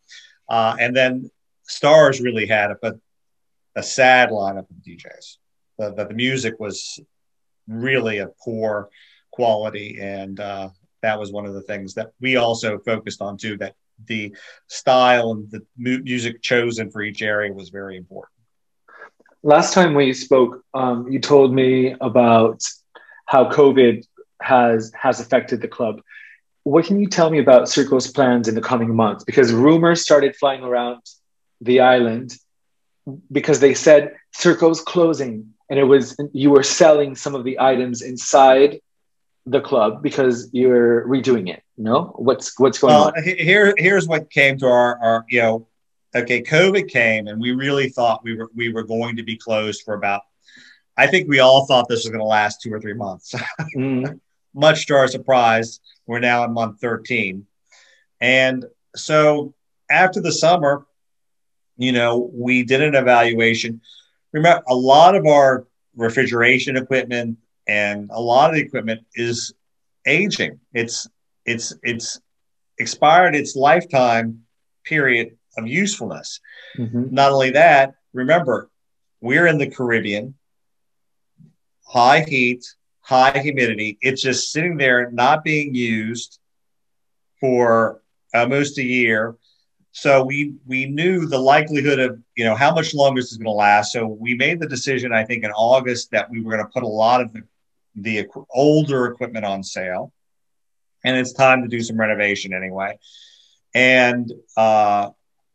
Uh, 0.49 0.77
and 0.79 0.95
then 0.95 1.29
Stars 1.67 2.21
really 2.21 2.47
had 2.47 2.73
but 2.81 2.97
a 3.77 3.83
sad 3.83 4.31
lineup 4.31 4.71
of 4.71 4.77
DJs. 4.87 5.39
That 5.79 5.97
the, 5.97 6.07
the, 6.07 6.15
music 6.15 6.61
was 6.61 7.01
really 7.67 8.19
a 8.19 8.29
poor 8.45 8.89
quality, 9.33 9.99
and 10.01 10.39
uh, 10.39 10.69
that 11.03 11.19
was 11.19 11.33
one 11.33 11.47
of 11.47 11.55
the 11.55 11.63
things 11.63 11.95
that 11.95 12.13
we 12.21 12.37
also 12.37 12.79
focused 12.79 13.21
on 13.21 13.37
too. 13.37 13.57
That 13.57 13.75
the 14.07 14.37
style 14.69 15.33
and 15.33 15.51
the 15.51 15.65
mu- 15.77 16.03
music 16.03 16.43
chosen 16.43 16.91
for 16.91 17.03
each 17.03 17.23
area 17.23 17.53
was 17.53 17.71
very 17.71 17.97
important. 17.97 18.33
Last 19.43 19.75
time 19.75 19.95
we 19.95 20.13
spoke, 20.15 20.63
um, 20.73 21.09
you 21.11 21.19
told 21.19 21.53
me 21.53 21.95
about 22.01 22.63
how 23.27 23.51
COVID 23.51 24.05
has 24.41 24.93
has 24.95 25.21
affected 25.21 25.61
the 25.61 25.69
club. 25.69 26.01
What 26.63 26.87
can 26.87 26.99
you 27.01 27.09
tell 27.09 27.31
me 27.31 27.41
about 27.41 27.69
Circo's 27.69 28.11
plans 28.11 28.49
in 28.49 28.55
the 28.55 28.61
coming 28.61 28.95
months? 28.95 29.25
Because 29.25 29.53
rumors 29.53 30.03
started 30.03 30.35
flying 30.37 30.63
around 30.63 31.03
the 31.61 31.81
island 31.81 32.37
because 33.31 33.61
they 33.61 33.75
said 33.75 34.15
Circo's 34.33 34.81
closing 34.81 35.55
and 35.71 35.79
it 35.79 35.85
was 35.85 36.17
you 36.33 36.51
were 36.51 36.63
selling 36.63 37.15
some 37.15 37.35
of 37.35 37.45
the 37.45 37.61
items 37.61 38.03
inside 38.03 38.81
the 39.47 39.61
club 39.61 40.03
because 40.03 40.49
you're 40.53 41.07
redoing 41.07 41.51
it. 41.51 41.63
No, 41.77 42.15
what's 42.17 42.59
what's 42.59 42.79
going 42.79 42.95
well, 42.95 43.13
on? 43.17 43.23
Here, 43.23 43.75
here's 43.77 44.07
what 44.07 44.31
came 44.31 44.59
to 44.59 44.67
our, 44.67 44.99
our 44.99 45.25
you 45.29 45.41
know, 45.41 45.67
okay, 46.15 46.43
COVID 46.43 46.89
came 46.89 47.27
and 47.27 47.41
we 47.41 47.53
really 47.53 47.89
thought 47.89 48.25
we 48.25 48.37
were 48.37 48.51
we 48.55 48.73
were 48.73 48.85
going 48.85 49.17
to 49.17 49.23
be 49.23 49.37
closed 49.37 49.83
for 49.83 49.95
about. 49.95 50.23
I 50.97 51.09
think 51.09 51.29
we 51.29 51.41
all 51.41 51.67
thought 51.67 51.89
this 51.89 52.05
was 52.05 52.11
going 52.11 52.21
to 52.21 52.25
last 52.25 52.63
two 52.63 52.73
or 52.73 52.81
three 52.81 52.95
months. 52.95 53.35
mm. 53.77 54.21
Much 54.55 54.87
to 54.87 54.95
our 54.95 55.09
surprise, 55.09 55.81
we're 56.07 56.21
now 56.21 56.45
in 56.45 56.53
month 56.53 56.81
13, 56.81 57.45
and 58.21 58.65
so 58.95 59.53
after 59.91 60.21
the 60.21 60.31
summer, 60.31 60.87
you 61.77 61.93
know, 61.93 62.31
we 62.33 62.63
did 62.63 62.83
an 62.83 62.95
evaluation. 62.95 63.81
Remember, 64.33 64.63
a 64.69 64.75
lot 64.75 65.15
of 65.15 65.27
our 65.27 65.67
refrigeration 65.97 66.77
equipment 66.77 67.39
and 67.67 68.11
a 68.13 68.21
lot 68.21 68.51
of 68.51 68.57
the 68.57 68.63
equipment 68.63 69.03
is 69.15 69.55
aging. 70.07 70.61
It's 70.73 71.09
it's 71.45 71.75
it's 71.83 72.21
expired 72.79 73.35
its 73.35 73.57
lifetime 73.57 74.45
period 74.85 75.37
of 75.57 75.67
usefulness. 75.67 76.41
Mm-hmm. 76.77 77.15
Not 77.15 77.33
only 77.33 77.51
that, 77.51 77.95
remember, 78.13 78.71
we're 79.21 79.47
in 79.47 79.59
the 79.59 79.71
Caribbean, 79.71 80.35
high 81.87 82.21
heat, 82.21 82.65
high 83.01 83.39
humidity. 83.39 83.99
It's 84.01 84.23
just 84.23 84.53
sitting 84.53 84.77
there 84.77 85.11
not 85.11 85.45
being 85.45 85.75
used 85.75 86.39
for 87.41 88.03
almost 88.35 88.79
a 88.79 88.83
year. 88.83 89.37
So 89.97 90.25
we 90.25 90.55
we 90.67 90.87
knew 90.87 91.25
the 91.25 91.39
likelihood 91.39 92.01
of 92.01 92.21
you 92.35 92.45
know 92.45 92.57
how 92.57 92.75
much 92.75 92.95
longer 92.95 93.21
this 93.21 93.31
is 93.31 93.39
going 93.39 93.47
to 93.47 93.53
last. 93.53 93.93
So 93.93 94.09
we 94.09 94.35
made 94.35 94.59
the 94.59 94.67
decision, 94.67 95.13
I 95.13 95.25
think, 95.25 95.45
in 95.45 95.53
August 95.53 96.11
that 96.11 96.29
we 96.29 96.41
were 96.41 96.51
going 96.51 96.65
to 96.65 96.71
put 96.71 96.83
a 96.83 96.89
lot 96.89 97.21
of 97.21 97.33
the 97.33 97.43
the 97.95 98.27
older 98.51 99.07
equipment 99.07 99.45
on 99.45 99.63
sale, 99.63 100.13
and 101.05 101.17
it's 101.17 101.33
time 101.33 101.63
to 101.63 101.69
do 101.69 101.81
some 101.81 101.97
renovation 101.97 102.53
anyway. 102.53 102.99
And 103.73 104.33
uh, 104.57 105.11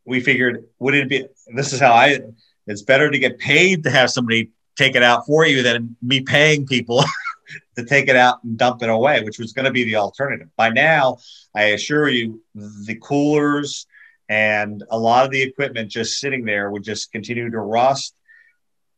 we 0.05 0.21
figured, 0.21 0.63
would 0.79 0.95
it 0.95 1.09
be? 1.09 1.25
This 1.53 1.73
is 1.73 1.81
how 1.81 1.91
I. 1.91 2.19
It's 2.65 2.83
better 2.83 3.11
to 3.11 3.19
get 3.19 3.39
paid 3.39 3.83
to 3.83 3.89
have 3.89 4.09
somebody 4.09 4.51
take 4.77 4.95
it 4.95 5.03
out 5.03 5.25
for 5.25 5.45
you 5.45 5.63
than 5.63 5.97
me 6.01 6.21
paying 6.21 6.65
people 6.65 7.03
to 7.75 7.83
take 7.83 8.07
it 8.07 8.15
out 8.15 8.41
and 8.45 8.57
dump 8.57 8.83
it 8.83 8.89
away, 8.89 9.21
which 9.21 9.37
was 9.37 9.51
going 9.51 9.65
to 9.65 9.71
be 9.71 9.83
the 9.83 9.97
alternative. 9.97 10.47
By 10.55 10.69
now, 10.69 11.17
I 11.53 11.63
assure 11.75 12.07
you, 12.07 12.41
the 12.55 12.97
coolers 13.01 13.85
and 14.29 14.83
a 14.91 14.97
lot 14.97 15.25
of 15.25 15.31
the 15.31 15.41
equipment 15.41 15.89
just 15.89 16.19
sitting 16.19 16.45
there 16.45 16.69
would 16.69 16.83
just 16.83 17.11
continue 17.11 17.49
to 17.49 17.59
rust. 17.59 18.15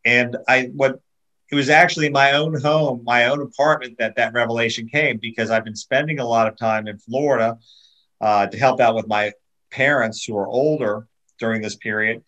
And 0.03 0.35
I 0.47 0.69
what 0.73 0.99
it 1.51 1.55
was 1.55 1.69
actually 1.69 2.09
my 2.09 2.33
own 2.33 2.59
home, 2.59 3.01
my 3.03 3.25
own 3.25 3.41
apartment 3.41 3.97
that 3.99 4.15
that 4.17 4.33
revelation 4.33 4.87
came 4.87 5.17
because 5.17 5.49
I've 5.49 5.65
been 5.65 5.75
spending 5.75 6.19
a 6.19 6.25
lot 6.25 6.47
of 6.47 6.57
time 6.57 6.87
in 6.87 6.97
Florida 6.97 7.57
uh, 8.19 8.47
to 8.47 8.57
help 8.57 8.79
out 8.79 8.95
with 8.95 9.07
my 9.07 9.33
parents 9.69 10.23
who 10.23 10.37
are 10.37 10.47
older 10.47 11.07
during 11.39 11.61
this 11.61 11.75
period. 11.75 12.23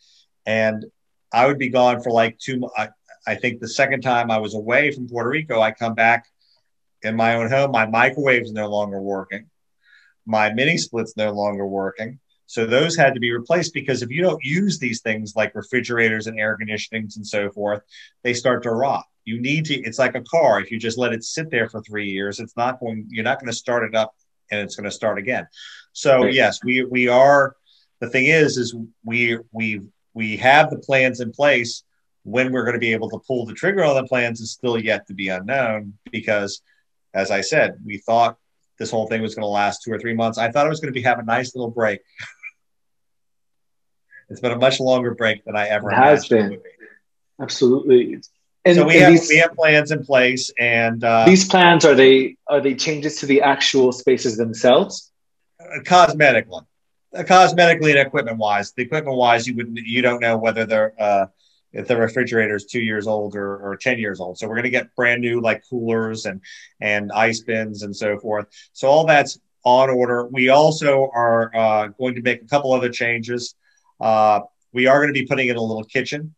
And 0.45 0.86
I 1.31 1.45
would 1.48 1.57
be 1.57 1.69
gone 1.69 2.01
for 2.01 2.12
like 2.12 2.38
two. 2.38 2.69
I, 2.77 2.89
I 3.25 3.36
think 3.36 3.60
the 3.60 3.69
second 3.69 4.01
time 4.01 4.29
I 4.29 4.39
was 4.39 4.55
away 4.55 4.91
from 4.91 5.07
Puerto 5.07 5.29
Rico, 5.29 5.62
I 5.62 5.72
come 5.72 5.95
back 5.95 6.25
in 7.01 7.15
my 7.15 7.36
own 7.36 7.50
home. 7.50 7.72
My 7.72 7.86
microwave's 7.86 8.51
no 8.51 8.69
longer 8.69 9.01
working. 9.01 9.50
My 10.25 10.53
mini 10.53 10.77
split's 10.77 11.15
no 11.15 11.31
longer 11.31 11.65
working. 11.65 12.19
So 12.46 12.66
those 12.66 12.96
had 12.96 13.14
to 13.14 13.20
be 13.20 13.32
replaced 13.32 13.74
because 13.74 14.02
if 14.02 14.10
you 14.10 14.22
don't 14.22 14.44
use 14.44 14.80
these 14.80 15.02
things 15.02 15.34
like 15.36 15.56
refrigerators 15.56 16.28
and 16.28 16.40
air 16.40 16.58
conditionings 16.58 17.16
and 17.16 17.26
so 17.26 17.50
forth, 17.50 17.82
they 18.24 18.34
start 18.34 18.64
to 18.64 18.72
rot. 18.72 19.06
You 19.26 19.42
need 19.42 19.66
to, 19.66 19.76
it's 19.76 20.00
like 20.00 20.16
a 20.16 20.22
car. 20.22 20.60
If 20.60 20.70
you 20.72 20.80
just 20.80 20.98
let 20.98 21.14
it 21.14 21.24
sit 21.24 21.50
there 21.50 21.70
for 21.70 21.82
three 21.82 22.10
years, 22.10 22.40
it's 22.40 22.58
not 22.58 22.80
going, 22.80 23.08
you're 23.10 23.24
not 23.24 23.40
going 23.40 23.52
to 23.52 23.58
start 23.58 23.84
it 23.84 23.96
up 23.96 24.14
and 24.52 24.60
it's 24.60 24.76
going 24.76 24.90
to 24.90 24.92
start 24.92 25.18
again. 25.18 25.48
So 25.94 26.26
yes, 26.26 26.60
we, 26.64 26.84
we 26.84 27.08
are, 27.08 27.56
the 28.00 28.10
thing 28.10 28.26
is, 28.26 28.58
is 28.58 28.76
we, 29.04 29.38
we, 29.52 29.82
we 30.14 30.38
have 30.38 30.70
the 30.70 30.80
plans 30.80 31.22
in 31.22 31.32
place 31.32 31.84
when 32.24 32.52
we're 32.52 32.64
going 32.64 32.74
to 32.74 32.80
be 32.80 32.94
able 32.94 33.10
to 33.10 33.20
pull 33.26 33.46
the 33.46 33.54
trigger 33.54 33.84
on 33.84 33.96
the 33.96 34.08
plans 34.08 34.42
is 34.42 34.52
still 34.52 34.78
yet 34.78 35.08
to 35.08 35.14
be 35.14 35.30
unknown 35.30 35.94
because 36.12 36.62
as 37.14 37.32
I 37.32 37.42
said, 37.42 37.78
we 37.86 37.98
thought 37.98 38.38
this 38.80 38.92
whole 38.92 39.08
thing 39.08 39.22
was 39.22 39.36
going 39.36 39.44
to 39.44 39.48
last 39.48 39.84
two 39.84 39.92
or 39.92 40.00
three 40.00 40.13
months. 40.13 40.38
I 40.38 40.51
thought 40.51 40.65
it 40.65 40.70
was 40.70 40.80
going 40.80 40.94
to 40.94 40.98
be 40.98 41.03
have 41.03 41.20
a 41.20 41.24
nice 41.24 41.56
little 41.56 41.72
break. 41.72 42.01
it's 44.30 44.39
been 44.39 44.51
a 44.51 44.58
much 44.58 44.80
longer 44.80 45.13
break 45.13 45.46
than 45.46 45.56
I 45.56 45.68
ever 45.68 45.92
it 45.92 45.96
has 45.96 46.27
been. 46.27 46.62
Absolutely. 47.42 48.22
And, 48.65 48.75
so 48.75 48.86
we 48.86 48.96
have 48.98 49.12
these, 49.12 49.30
we 49.30 49.38
have 49.38 49.53
plans 49.56 49.92
in 49.92 50.06
place, 50.06 50.50
and 50.58 51.03
uh, 51.03 51.25
these 51.25 51.46
plans 51.46 51.84
are 51.84 51.96
they 51.96 52.38
are 52.48 52.62
they 52.62 52.75
changes 52.75 53.18
to 53.18 53.25
the 53.25 53.42
actual 53.42 53.92
spaces 53.92 54.38
themselves? 54.38 55.12
Uh, 55.60 55.82
cosmetically, 55.82 56.65
uh, 57.13 57.24
cosmetically 57.24 57.89
and 57.89 58.00
equipment 58.00 58.38
wise. 58.38 58.72
The 58.72 58.84
equipment 58.84 59.18
wise, 59.18 59.46
you 59.48 59.56
wouldn't 59.58 59.77
you 59.80 60.01
don't 60.01 60.22
know 60.22 60.38
whether 60.38 60.65
they're 60.65 60.94
uh, 60.98 61.25
if 61.74 61.88
the 61.88 61.98
refrigerator 61.98 62.56
is 62.56 62.65
two 62.65 62.82
years 62.82 63.08
old 63.08 63.36
or, 63.36 63.58
or 63.58 63.75
10 63.75 64.00
years 64.00 64.20
old. 64.20 64.38
So 64.38 64.48
we're 64.48 64.56
going 64.56 64.63
to 64.63 64.70
get 64.70 64.96
brand 64.96 65.22
new 65.22 65.42
like 65.42 65.63
coolers 65.70 66.25
and, 66.25 66.42
and 66.80 67.12
ice 67.12 67.42
bins 67.42 67.84
and 67.84 67.96
so 67.96 68.18
forth. 68.20 68.48
So 68.74 68.88
all 68.88 69.06
that's 69.06 69.39
on 69.63 69.89
order. 69.89 70.27
We 70.27 70.50
also 70.50 71.10
are 71.13 71.56
uh, 71.56 71.88
going 71.88 72.15
to 72.15 72.22
make 72.22 72.42
a 72.42 72.46
couple 72.46 72.74
other 72.74 72.89
changes. 72.89 73.56
Uh, 74.00 74.42
we 74.72 74.88
are 74.88 75.00
going 75.00 75.13
to 75.13 75.20
be 75.20 75.25
putting 75.25 75.48
in 75.48 75.56
a 75.56 75.62
little 75.62 75.84
kitchen 75.84 76.36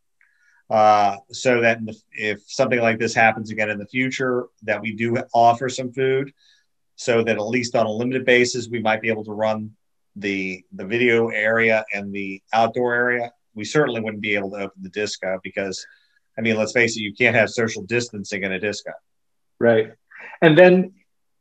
uh, 0.70 1.18
so 1.32 1.62
that 1.62 1.84
the, 1.86 1.96
if 2.12 2.42
something 2.48 2.80
like 2.80 3.00
this 3.00 3.14
happens 3.14 3.52
again 3.52 3.70
in 3.70 3.78
the 3.78 3.88
future, 3.88 4.46
that 4.64 4.82
we 4.82 4.94
do 4.94 5.18
offer 5.34 5.70
some 5.70 5.92
food 5.92 6.32
so 6.96 7.24
that 7.24 7.36
at 7.36 7.48
least 7.48 7.76
on 7.76 7.86
a 7.86 7.92
limited 7.92 8.26
basis, 8.26 8.70
we 8.70 8.80
might 8.80 9.02
be 9.02 9.10
able 9.10 9.26
to 9.26 9.34
run 9.34 9.72
the, 10.16 10.64
the 10.74 10.86
video 10.86 11.28
area 11.28 11.84
and 11.94 12.14
the 12.14 12.42
outdoor 12.54 12.94
area 12.94 13.32
we 13.56 13.66
certainly 13.66 14.02
wouldn't 14.02 14.22
be 14.22 14.36
able 14.36 14.52
to 14.52 14.58
open 14.58 14.82
the 14.82 14.90
disco 14.90 15.40
because, 15.44 15.86
I 16.38 16.42
mean, 16.42 16.56
let's 16.58 16.74
face 16.74 16.96
it, 16.98 17.02
you 17.02 17.14
can't 17.14 17.36
have 17.36 17.50
social 17.50 17.84
distancing 17.84 18.44
in 18.44 18.52
a 18.52 18.60
disco. 18.60 18.92
Right. 19.60 19.94
And 20.42 20.58
then 20.58 20.94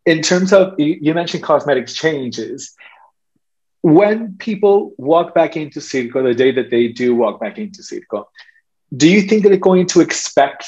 in 0.07 0.23
terms 0.23 0.53
of, 0.53 0.75
you 0.79 1.15
mentioned 1.15 1.43
cosmetics 1.43 1.95
changes. 1.95 2.75
When 3.83 4.37
people 4.39 4.95
walk 4.97 5.35
back 5.35 5.57
into 5.57 5.81
Circo, 5.81 6.23
the 6.23 6.35
day 6.35 6.53
that 6.53 6.71
they 6.71 6.89
do 6.89 7.15
walk 7.15 7.41
back 7.41 7.59
into 7.59 7.83
Circo, 7.83 8.27
do 8.97 9.11
you 9.11 9.23
think 9.23 9.43
that 9.43 9.49
they're 9.51 9.59
going 9.59 9.87
to 9.89 10.01
expect 10.01 10.67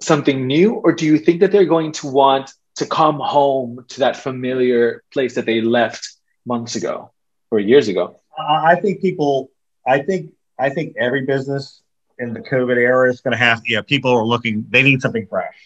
something 0.00 0.46
new 0.46 0.74
or 0.74 0.92
do 0.92 1.06
you 1.06 1.18
think 1.18 1.40
that 1.40 1.52
they're 1.52 1.64
going 1.64 1.92
to 1.92 2.08
want 2.08 2.50
to 2.76 2.86
come 2.86 3.20
home 3.20 3.84
to 3.88 4.00
that 4.00 4.16
familiar 4.16 5.02
place 5.12 5.34
that 5.34 5.46
they 5.46 5.60
left 5.60 6.16
months 6.46 6.74
ago 6.74 7.12
or 7.50 7.60
years 7.60 7.88
ago? 7.88 8.20
Uh, 8.36 8.62
I 8.64 8.76
think 8.76 9.00
people, 9.00 9.50
I 9.86 10.00
think 10.00 10.32
I 10.62 10.70
think 10.70 10.94
every 10.96 11.22
business 11.22 11.82
in 12.18 12.34
the 12.34 12.40
COVID 12.40 12.76
era 12.76 13.10
is 13.10 13.20
going 13.20 13.32
to 13.32 13.38
have, 13.38 13.62
know, 13.76 13.82
people 13.82 14.12
are 14.12 14.24
looking, 14.24 14.64
they 14.68 14.84
need 14.84 15.02
something 15.02 15.26
fresh. 15.26 15.56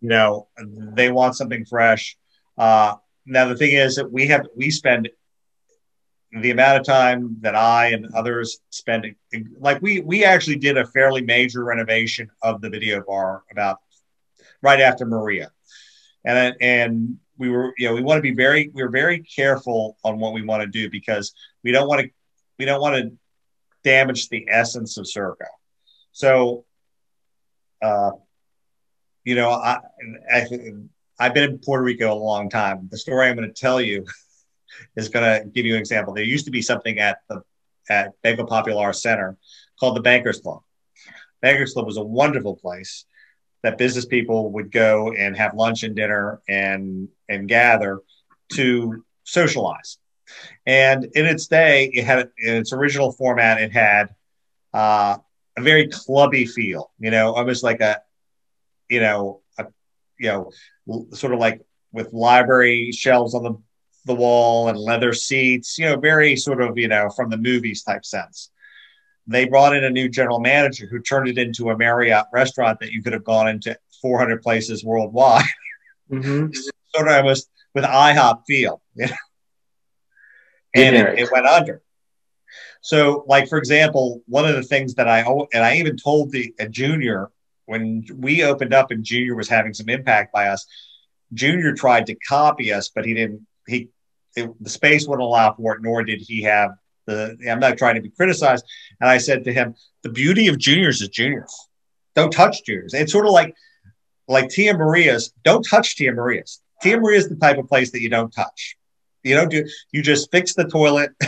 You 0.00 0.10
know, 0.10 0.46
they 0.94 1.10
want 1.10 1.34
something 1.34 1.64
fresh. 1.64 2.16
Uh, 2.56 2.94
now, 3.26 3.48
the 3.48 3.56
thing 3.56 3.72
is 3.72 3.96
that 3.96 4.12
we 4.12 4.28
have, 4.28 4.46
we 4.54 4.70
spend 4.70 5.08
the 6.30 6.52
amount 6.52 6.78
of 6.78 6.86
time 6.86 7.38
that 7.40 7.56
I 7.56 7.88
and 7.88 8.14
others 8.14 8.60
spend, 8.70 9.16
like 9.58 9.82
we, 9.82 9.98
we 9.98 10.24
actually 10.24 10.58
did 10.58 10.76
a 10.76 10.86
fairly 10.86 11.22
major 11.22 11.64
renovation 11.64 12.30
of 12.40 12.60
the 12.60 12.70
video 12.70 13.02
bar 13.02 13.42
about 13.50 13.78
right 14.62 14.80
after 14.80 15.06
Maria. 15.06 15.50
And, 16.24 16.54
and 16.60 17.18
we 17.36 17.48
were, 17.48 17.74
you 17.76 17.88
know, 17.88 17.94
we 17.96 18.02
want 18.02 18.18
to 18.18 18.22
be 18.22 18.34
very, 18.34 18.70
we 18.72 18.80
we're 18.80 18.90
very 18.90 19.24
careful 19.24 19.96
on 20.04 20.20
what 20.20 20.34
we 20.34 20.42
want 20.42 20.62
to 20.62 20.68
do 20.68 20.88
because 20.88 21.32
we 21.64 21.72
don't 21.72 21.88
want 21.88 22.02
to, 22.02 22.10
we 22.60 22.64
don't 22.64 22.80
want 22.80 22.94
to 22.94 23.18
damaged 23.88 24.28
the 24.28 24.44
essence 24.50 24.98
of 24.98 25.06
Circo. 25.06 25.46
So, 26.12 26.66
uh, 27.80 28.10
you 29.24 29.34
know, 29.34 29.50
I, 29.50 29.78
I, 30.30 30.46
I've 31.18 31.32
been 31.32 31.44
in 31.44 31.58
Puerto 31.58 31.82
Rico 31.82 32.12
a 32.12 32.14
long 32.14 32.50
time. 32.50 32.88
The 32.90 32.98
story 32.98 33.28
I'm 33.28 33.36
going 33.36 33.48
to 33.48 33.60
tell 33.60 33.80
you 33.80 34.04
is 34.96 35.08
going 35.08 35.24
to 35.24 35.48
give 35.48 35.64
you 35.64 35.74
an 35.74 35.80
example. 35.80 36.12
There 36.12 36.22
used 36.22 36.44
to 36.44 36.50
be 36.50 36.60
something 36.60 36.98
at 36.98 37.18
the 37.30 37.42
at 37.88 38.12
Banco 38.22 38.44
Popular 38.44 38.92
Center 38.92 39.38
called 39.80 39.96
the 39.96 40.02
Bankers 40.02 40.40
Club. 40.40 40.60
Bankers 41.40 41.72
Club 41.72 41.86
was 41.86 41.96
a 41.96 42.02
wonderful 42.02 42.56
place 42.56 43.06
that 43.62 43.78
business 43.78 44.04
people 44.04 44.52
would 44.52 44.70
go 44.70 45.12
and 45.12 45.34
have 45.34 45.54
lunch 45.54 45.82
and 45.82 45.96
dinner 45.96 46.42
and 46.46 47.08
and 47.30 47.48
gather 47.48 48.00
to 48.52 49.02
socialize. 49.24 49.96
And 50.66 51.04
in 51.14 51.26
its 51.26 51.46
day, 51.46 51.90
it 51.92 52.04
had 52.04 52.30
in 52.38 52.54
its 52.54 52.72
original 52.72 53.12
format, 53.12 53.60
it 53.60 53.72
had 53.72 54.14
uh, 54.72 55.18
a 55.56 55.62
very 55.62 55.88
clubby 55.88 56.46
feel, 56.46 56.90
you 56.98 57.10
know, 57.10 57.34
almost 57.34 57.62
like 57.62 57.80
a, 57.80 58.00
you 58.88 59.00
know, 59.00 59.40
a, 59.58 59.66
you 60.18 60.28
know, 60.28 60.50
sort 61.12 61.32
of 61.32 61.38
like 61.38 61.60
with 61.92 62.12
library 62.12 62.92
shelves 62.92 63.34
on 63.34 63.42
the, 63.42 63.54
the 64.06 64.14
wall 64.14 64.68
and 64.68 64.78
leather 64.78 65.12
seats, 65.12 65.78
you 65.78 65.86
know, 65.86 65.96
very 65.96 66.36
sort 66.36 66.60
of, 66.60 66.78
you 66.78 66.88
know, 66.88 67.10
from 67.10 67.30
the 67.30 67.36
movies 67.36 67.82
type 67.82 68.04
sense. 68.04 68.50
They 69.26 69.46
brought 69.46 69.76
in 69.76 69.84
a 69.84 69.90
new 69.90 70.08
general 70.08 70.40
manager 70.40 70.86
who 70.90 71.00
turned 71.00 71.28
it 71.28 71.36
into 71.36 71.70
a 71.70 71.76
Marriott 71.76 72.26
restaurant 72.32 72.80
that 72.80 72.92
you 72.92 73.02
could 73.02 73.12
have 73.12 73.24
gone 73.24 73.48
into 73.48 73.76
400 74.00 74.42
places 74.42 74.84
worldwide. 74.84 75.44
Mm-hmm. 76.10 76.52
sort 76.94 77.08
of 77.08 77.14
almost 77.14 77.50
with 77.74 77.84
IHOP 77.84 78.42
feel. 78.46 78.80
You 78.94 79.06
know? 79.06 79.12
And 80.74 80.96
it, 80.96 81.18
it, 81.18 81.32
went 81.32 81.46
under. 81.46 81.82
So, 82.80 83.24
like 83.26 83.48
for 83.48 83.58
example, 83.58 84.22
one 84.26 84.46
of 84.46 84.54
the 84.54 84.62
things 84.62 84.94
that 84.94 85.08
I 85.08 85.20
and 85.20 85.64
I 85.64 85.76
even 85.76 85.96
told 85.96 86.30
the 86.30 86.54
a 86.58 86.68
junior 86.68 87.30
when 87.66 88.04
we 88.14 88.42
opened 88.42 88.72
up 88.72 88.90
and 88.90 89.04
junior 89.04 89.34
was 89.34 89.48
having 89.48 89.74
some 89.74 89.88
impact 89.88 90.32
by 90.32 90.48
us. 90.48 90.66
Junior 91.34 91.74
tried 91.74 92.06
to 92.06 92.14
copy 92.14 92.72
us, 92.72 92.88
but 92.88 93.04
he 93.04 93.12
didn't. 93.12 93.46
He 93.66 93.90
it, 94.36 94.50
the 94.62 94.70
space 94.70 95.06
wouldn't 95.06 95.24
allow 95.24 95.52
for 95.52 95.74
it, 95.74 95.82
nor 95.82 96.02
did 96.02 96.20
he 96.20 96.42
have 96.42 96.70
the. 97.06 97.36
I'm 97.50 97.60
not 97.60 97.76
trying 97.76 97.96
to 97.96 98.00
be 98.00 98.10
criticized. 98.10 98.64
And 99.00 99.10
I 99.10 99.18
said 99.18 99.44
to 99.44 99.52
him, 99.52 99.74
the 100.02 100.08
beauty 100.08 100.48
of 100.48 100.58
juniors 100.58 101.02
is 101.02 101.08
juniors. 101.08 101.54
Don't 102.14 102.30
touch 102.30 102.64
juniors. 102.64 102.94
It's 102.94 103.12
sort 103.12 103.26
of 103.26 103.32
like 103.32 103.54
like 104.26 104.48
Tia 104.48 104.74
Maria's. 104.74 105.34
Don't 105.44 105.62
touch 105.62 105.96
Tia 105.96 106.12
Maria's. 106.12 106.62
Tia 106.80 106.98
Maria's 106.98 107.24
is 107.24 107.30
the 107.30 107.36
type 107.36 107.58
of 107.58 107.68
place 107.68 107.92
that 107.92 108.00
you 108.00 108.08
don't 108.08 108.30
touch. 108.30 108.77
You 109.28 109.36
don't 109.36 109.50
do 109.50 109.64
you 109.92 110.02
just 110.02 110.30
fix 110.30 110.54
the 110.54 110.64
toilet. 110.64 111.10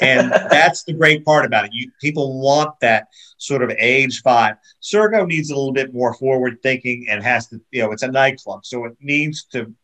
and 0.00 0.30
that's 0.30 0.84
the 0.84 0.92
great 0.92 1.24
part 1.24 1.44
about 1.44 1.64
it. 1.64 1.70
You 1.72 1.90
people 2.00 2.40
want 2.40 2.78
that 2.80 3.08
sort 3.38 3.62
of 3.62 3.70
age 3.78 4.22
five. 4.22 4.56
Circo 4.82 5.26
needs 5.26 5.50
a 5.50 5.54
little 5.54 5.72
bit 5.72 5.92
more 5.92 6.14
forward 6.14 6.58
thinking 6.62 7.06
and 7.08 7.22
has 7.22 7.48
to, 7.48 7.60
you 7.70 7.82
know, 7.82 7.92
it's 7.92 8.02
a 8.02 8.08
nightclub, 8.08 8.64
so 8.64 8.84
it 8.84 8.92
needs 9.00 9.44
to 9.52 9.74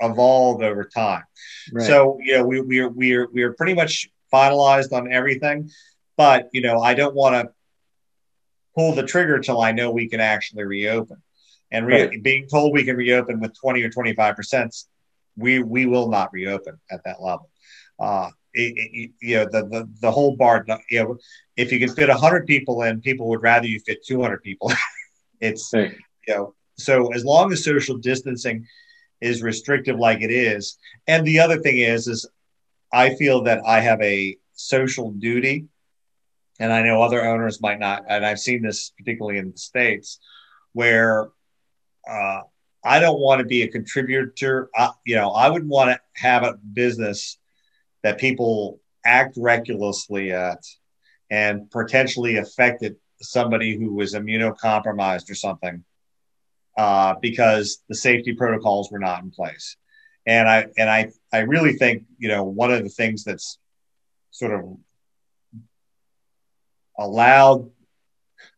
evolve 0.00 0.62
over 0.62 0.84
time. 0.84 1.24
Right. 1.72 1.86
So, 1.86 2.18
you 2.20 2.38
know, 2.38 2.44
we 2.44 2.60
we're 2.60 2.88
we're 2.88 3.28
we're 3.32 3.52
pretty 3.54 3.74
much 3.74 4.08
finalized 4.32 4.92
on 4.92 5.12
everything, 5.12 5.70
but 6.16 6.48
you 6.52 6.60
know, 6.60 6.80
I 6.80 6.94
don't 6.94 7.14
want 7.14 7.34
to 7.34 7.52
pull 8.74 8.94
the 8.94 9.04
trigger 9.04 9.38
till 9.38 9.60
I 9.60 9.72
know 9.72 9.90
we 9.90 10.08
can 10.08 10.20
actually 10.20 10.64
reopen. 10.64 11.22
And 11.70 11.86
re- 11.86 12.06
right. 12.06 12.22
being 12.22 12.46
told 12.46 12.72
we 12.72 12.84
can 12.84 12.96
reopen 12.96 13.40
with 13.40 13.58
20 13.58 13.82
or 13.82 13.90
25 13.90 14.36
percent 14.36 14.76
we 15.36 15.62
we 15.62 15.86
will 15.86 16.08
not 16.08 16.32
reopen 16.32 16.78
at 16.90 17.02
that 17.04 17.22
level. 17.22 17.50
Uh, 17.98 18.30
it, 18.54 18.72
it, 18.76 19.10
you 19.20 19.36
know, 19.36 19.46
the, 19.50 19.66
the, 19.66 19.88
the 20.00 20.10
whole 20.10 20.36
bar, 20.36 20.64
you 20.90 21.02
know, 21.02 21.18
if 21.56 21.72
you 21.72 21.78
can 21.78 21.94
fit 21.94 22.08
100 22.08 22.46
people 22.46 22.82
in, 22.82 23.00
people 23.00 23.28
would 23.28 23.42
rather 23.42 23.66
you 23.66 23.80
fit 23.80 24.04
200 24.04 24.42
people. 24.42 24.72
it's, 25.40 25.72
you 25.72 26.34
know, 26.34 26.54
so 26.76 27.12
as 27.12 27.24
long 27.24 27.52
as 27.52 27.64
social 27.64 27.98
distancing 27.98 28.66
is 29.20 29.42
restrictive 29.42 29.98
like 29.98 30.22
it 30.22 30.30
is. 30.30 30.78
And 31.06 31.26
the 31.26 31.40
other 31.40 31.60
thing 31.60 31.78
is, 31.78 32.06
is 32.06 32.28
I 32.92 33.14
feel 33.16 33.42
that 33.42 33.62
I 33.66 33.80
have 33.80 34.00
a 34.00 34.36
social 34.54 35.10
duty 35.10 35.66
and 36.60 36.72
I 36.72 36.82
know 36.82 37.02
other 37.02 37.24
owners 37.24 37.60
might 37.60 37.80
not, 37.80 38.04
and 38.08 38.24
I've 38.24 38.38
seen 38.38 38.62
this 38.62 38.90
particularly 38.96 39.38
in 39.38 39.50
the 39.50 39.58
States 39.58 40.20
where 40.72 41.28
uh, 42.08 42.42
I 42.84 43.00
don't 43.00 43.18
want 43.18 43.40
to 43.40 43.46
be 43.46 43.62
a 43.62 43.68
contributor. 43.68 44.68
I, 44.76 44.90
you 45.06 45.16
know, 45.16 45.30
I 45.30 45.48
would 45.48 45.66
want 45.66 45.90
to 45.90 46.00
have 46.20 46.42
a 46.42 46.54
business 46.54 47.38
that 48.02 48.18
people 48.18 48.80
act 49.04 49.36
recklessly 49.36 50.32
at 50.32 50.62
and 51.30 51.70
potentially 51.70 52.36
affected 52.36 52.96
somebody 53.20 53.76
who 53.76 53.94
was 53.94 54.14
immunocompromised 54.14 55.30
or 55.30 55.34
something 55.34 55.84
uh, 56.76 57.14
because 57.20 57.82
the 57.88 57.94
safety 57.94 58.34
protocols 58.34 58.90
were 58.90 58.98
not 58.98 59.22
in 59.22 59.30
place. 59.30 59.76
And 60.26 60.48
I 60.48 60.66
and 60.78 60.88
I 60.88 61.10
I 61.32 61.40
really 61.40 61.74
think 61.74 62.04
you 62.18 62.28
know 62.28 62.44
one 62.44 62.72
of 62.72 62.82
the 62.82 62.88
things 62.88 63.24
that's 63.24 63.58
sort 64.30 64.52
of 64.52 64.76
allowed. 66.98 67.70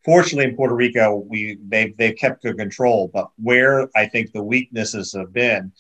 Fortunately, 0.07 0.49
in 0.49 0.57
Puerto 0.57 0.75
Rico, 0.75 1.17
we 1.17 1.59
they've 1.67 1.95
they've 1.97 2.17
kept 2.17 2.45
good 2.45 2.57
control. 2.57 3.11
But 3.13 3.29
where 3.43 3.89
I 3.97 4.07
think 4.07 4.31
the 4.31 4.43
weaknesses 4.43 5.13
have 5.15 5.33
been 5.33 5.73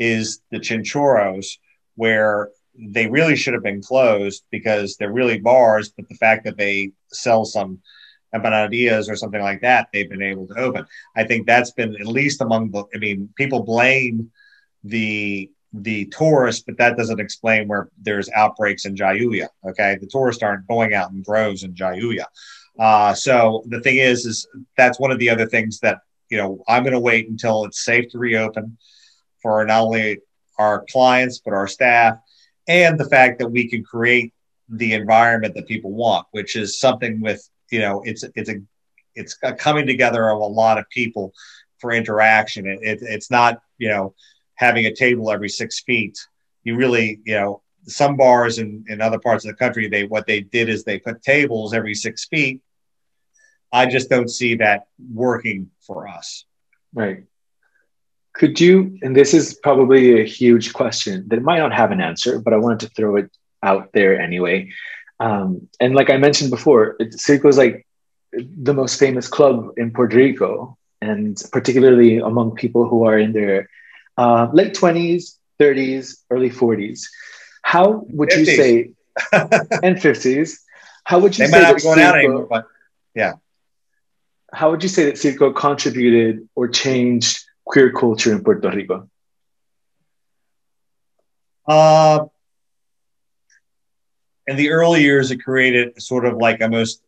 is 0.00 0.40
the 0.50 0.58
chinchorros, 0.58 1.58
where 1.94 2.50
they 2.76 3.06
really 3.06 3.36
should 3.36 3.54
have 3.54 3.62
been 3.62 3.80
closed 3.80 4.44
because 4.50 4.96
they're 4.96 5.12
really 5.12 5.38
bars. 5.38 5.90
But 5.90 6.08
the 6.08 6.16
fact 6.16 6.44
that 6.44 6.58
they 6.58 6.90
sell 7.12 7.44
some 7.44 7.78
empanadillas 8.34 9.08
or 9.08 9.14
something 9.14 9.40
like 9.40 9.60
that, 9.62 9.88
they've 9.92 10.10
been 10.10 10.22
able 10.22 10.48
to 10.48 10.58
open. 10.58 10.84
I 11.16 11.24
think 11.24 11.46
that's 11.46 11.70
been 11.70 11.94
at 12.00 12.06
least 12.06 12.40
among 12.40 12.72
the. 12.72 12.84
I 12.92 12.98
mean, 12.98 13.30
people 13.36 13.62
blame 13.62 14.32
the 14.82 15.50
the 15.72 16.06
tourists, 16.06 16.64
but 16.66 16.78
that 16.78 16.96
doesn't 16.96 17.20
explain 17.20 17.68
where 17.68 17.90
there's 18.00 18.30
outbreaks 18.30 18.86
in 18.86 18.96
Jayuya. 18.96 19.48
Okay, 19.64 19.98
the 20.00 20.06
tourists 20.06 20.42
aren't 20.42 20.66
going 20.66 20.94
out 20.94 21.12
in 21.12 21.22
droves 21.22 21.62
in 21.62 21.74
Jayuya. 21.74 22.24
Uh, 22.78 23.12
so 23.12 23.64
the 23.66 23.80
thing 23.80 23.96
is, 23.96 24.24
is 24.24 24.46
that's 24.76 25.00
one 25.00 25.10
of 25.10 25.18
the 25.18 25.30
other 25.30 25.46
things 25.46 25.80
that 25.80 25.98
you 26.30 26.38
know 26.38 26.62
I'm 26.68 26.82
going 26.82 26.92
to 26.92 27.00
wait 27.00 27.28
until 27.28 27.64
it's 27.64 27.84
safe 27.84 28.10
to 28.10 28.18
reopen 28.18 28.78
for 29.42 29.64
not 29.64 29.82
only 29.82 30.18
our 30.58 30.84
clients 30.90 31.40
but 31.44 31.54
our 31.54 31.66
staff, 31.66 32.18
and 32.68 32.98
the 32.98 33.08
fact 33.08 33.38
that 33.38 33.48
we 33.50 33.68
can 33.68 33.82
create 33.82 34.32
the 34.68 34.92
environment 34.92 35.54
that 35.54 35.66
people 35.66 35.92
want, 35.92 36.26
which 36.32 36.54
is 36.56 36.78
something 36.78 37.20
with 37.20 37.48
you 37.70 37.80
know 37.80 38.02
it's 38.04 38.24
it's 38.34 38.50
a 38.50 38.60
it's 39.14 39.36
a 39.42 39.52
coming 39.52 39.86
together 39.86 40.30
of 40.30 40.38
a 40.38 40.44
lot 40.44 40.78
of 40.78 40.88
people 40.90 41.32
for 41.78 41.92
interaction. 41.92 42.66
It, 42.66 42.80
it, 42.82 42.98
it's 43.02 43.30
not 43.30 43.60
you 43.78 43.88
know 43.88 44.14
having 44.54 44.86
a 44.86 44.94
table 44.94 45.30
every 45.30 45.48
six 45.48 45.80
feet. 45.80 46.18
You 46.64 46.76
really, 46.76 47.20
you 47.24 47.34
know, 47.34 47.62
some 47.84 48.16
bars 48.16 48.58
in, 48.58 48.84
in 48.88 49.00
other 49.00 49.18
parts 49.18 49.44
of 49.44 49.50
the 49.50 49.56
country, 49.56 49.88
they 49.88 50.04
what 50.04 50.26
they 50.26 50.40
did 50.40 50.68
is 50.68 50.84
they 50.84 50.98
put 50.98 51.22
tables 51.22 51.72
every 51.72 51.94
six 51.94 52.26
feet. 52.26 52.60
I 53.72 53.86
just 53.86 54.08
don't 54.08 54.28
see 54.28 54.56
that 54.56 54.86
working 55.12 55.70
for 55.80 56.08
us. 56.08 56.44
Right. 56.92 57.24
Could 58.32 58.60
you, 58.60 58.98
and 59.02 59.16
this 59.16 59.34
is 59.34 59.54
probably 59.54 60.20
a 60.20 60.24
huge 60.24 60.72
question 60.72 61.28
that 61.28 61.42
might 61.42 61.58
not 61.58 61.72
have 61.72 61.90
an 61.90 62.00
answer, 62.00 62.38
but 62.38 62.52
I 62.52 62.56
wanted 62.56 62.80
to 62.80 62.88
throw 62.94 63.16
it 63.16 63.30
out 63.62 63.92
there 63.92 64.20
anyway. 64.20 64.70
Um, 65.20 65.68
and 65.80 65.94
like 65.94 66.10
I 66.10 66.16
mentioned 66.16 66.50
before, 66.50 66.96
Circo 67.00 67.48
is 67.48 67.58
like 67.58 67.86
the 68.32 68.74
most 68.74 68.98
famous 68.98 69.26
club 69.26 69.72
in 69.76 69.92
Puerto 69.92 70.16
Rico, 70.16 70.78
and 71.00 71.40
particularly 71.52 72.18
among 72.18 72.54
people 72.54 72.88
who 72.88 73.04
are 73.04 73.18
in 73.18 73.32
their 73.32 73.68
uh, 74.16 74.48
late 74.52 74.74
20s, 74.74 75.36
30s, 75.60 76.18
early 76.30 76.50
40s. 76.50 77.06
How 77.62 78.04
would 78.08 78.30
50s. 78.30 78.38
you 78.38 78.44
say, 78.44 78.90
and 79.82 79.96
50s, 79.96 80.60
how 81.04 81.18
would 81.18 81.36
you 81.36 81.46
they 81.46 81.50
say 81.50 81.58
might 81.58 81.68
not 81.68 81.76
be 81.76 81.82
going 81.82 81.98
Circo, 81.98 82.02
out 82.04 82.16
anymore, 82.16 82.46
but 82.48 82.66
yeah. 83.14 83.34
How 84.52 84.70
would 84.70 84.82
you 84.82 84.88
say 84.88 85.04
that 85.04 85.14
Circo 85.14 85.54
contributed 85.54 86.48
or 86.54 86.68
changed 86.68 87.44
queer 87.64 87.92
culture 87.92 88.32
in 88.32 88.42
Puerto 88.42 88.70
Rico? 88.70 89.08
Uh, 91.66 92.26
in 94.46 94.56
the 94.56 94.70
early 94.70 95.02
years, 95.02 95.30
it 95.30 95.44
created 95.44 96.00
sort 96.00 96.24
of 96.24 96.38
like 96.38 96.62
almost 96.62 97.02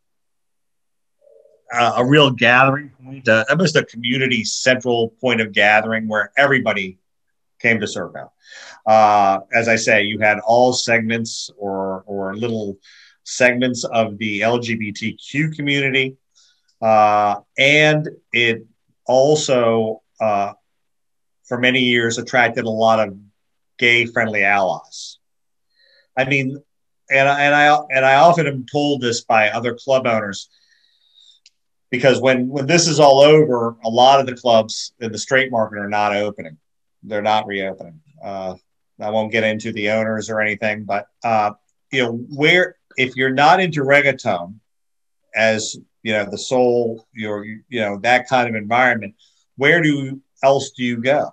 uh, 1.73 1.95
a 1.97 2.05
real 2.05 2.31
gathering 2.31 2.91
point, 3.03 3.27
uh, 3.27 3.45
almost 3.49 3.77
a 3.77 3.85
community 3.85 4.45
central 4.45 5.11
point 5.21 5.41
of 5.41 5.53
gathering 5.53 6.09
where 6.09 6.31
everybody 6.37 6.99
came 7.59 7.81
to 7.81 7.87
Circo. 7.87 8.31
Uh, 8.87 9.41
as 9.55 9.69
I 9.69 9.77
say, 9.77 10.03
you 10.03 10.19
had 10.19 10.39
all 10.41 10.73
segments 10.73 11.51
or 11.57 12.03
or 12.07 12.35
little 12.37 12.77
segments 13.25 13.85
of 13.85 14.19
the 14.19 14.41
LGBTQ 14.41 15.55
community, 15.55 16.17
uh, 16.81 17.41
and 17.59 18.09
it 18.33 18.67
also 19.07 20.03
uh, 20.21 20.53
for 21.45 21.59
many 21.59 21.81
years 21.81 22.19
attracted 22.19 22.65
a 22.65 22.71
lot 22.71 23.07
of 23.07 23.17
gay 23.79 24.07
friendly 24.07 24.45
allies. 24.45 25.19
I 26.17 26.25
mean, 26.25 26.63
and 27.11 27.29
I, 27.29 27.43
and 27.43 27.55
I 27.55 27.79
and 27.91 28.05
I 28.05 28.15
often 28.17 28.47
am 28.47 28.67
told 28.71 29.01
this 29.01 29.23
by 29.23 29.51
other 29.51 29.75
club 29.75 30.07
owners 30.07 30.49
because 31.91 32.21
when 32.21 32.49
when 32.49 32.67
this 32.67 32.87
is 32.87 33.01
all 33.01 33.21
over, 33.21 33.77
a 33.85 33.89
lot 33.89 34.21
of 34.21 34.27
the 34.27 34.37
clubs 34.37 34.93
in 35.01 35.13
the 35.13 35.19
straight 35.19 35.51
market 35.51 35.79
are 35.79 35.89
not 35.89 36.15
opening 36.15 36.57
they're 37.03 37.23
not 37.23 37.47
reopening. 37.47 38.01
Uh, 38.23 38.55
I 39.01 39.11
won't 39.11 39.33
get 39.33 39.45
into 39.45 39.73
the 39.73 39.91
owners 39.91 40.29
or 40.29 40.41
anything, 40.41 40.85
but 40.85 41.07
uh, 41.25 41.53
you 41.91 42.03
know 42.03 42.13
where 42.13 42.77
if 42.97 43.17
you're 43.17 43.33
not 43.33 43.61
into 43.61 43.83
reggaeton 43.83 44.57
as 45.35 45.77
you 46.03 46.13
know 46.13 46.27
the 46.31 46.39
soul, 46.39 47.07
your 47.13 47.45
you 47.45 47.63
know 47.71 47.99
that 47.99 48.29
kind 48.29 48.49
of 48.49 48.55
environment, 48.55 49.15
where 49.57 49.83
do 49.83 50.21
else 50.43 50.71
do 50.71 50.85
you 50.85 50.99
go? 50.99 51.31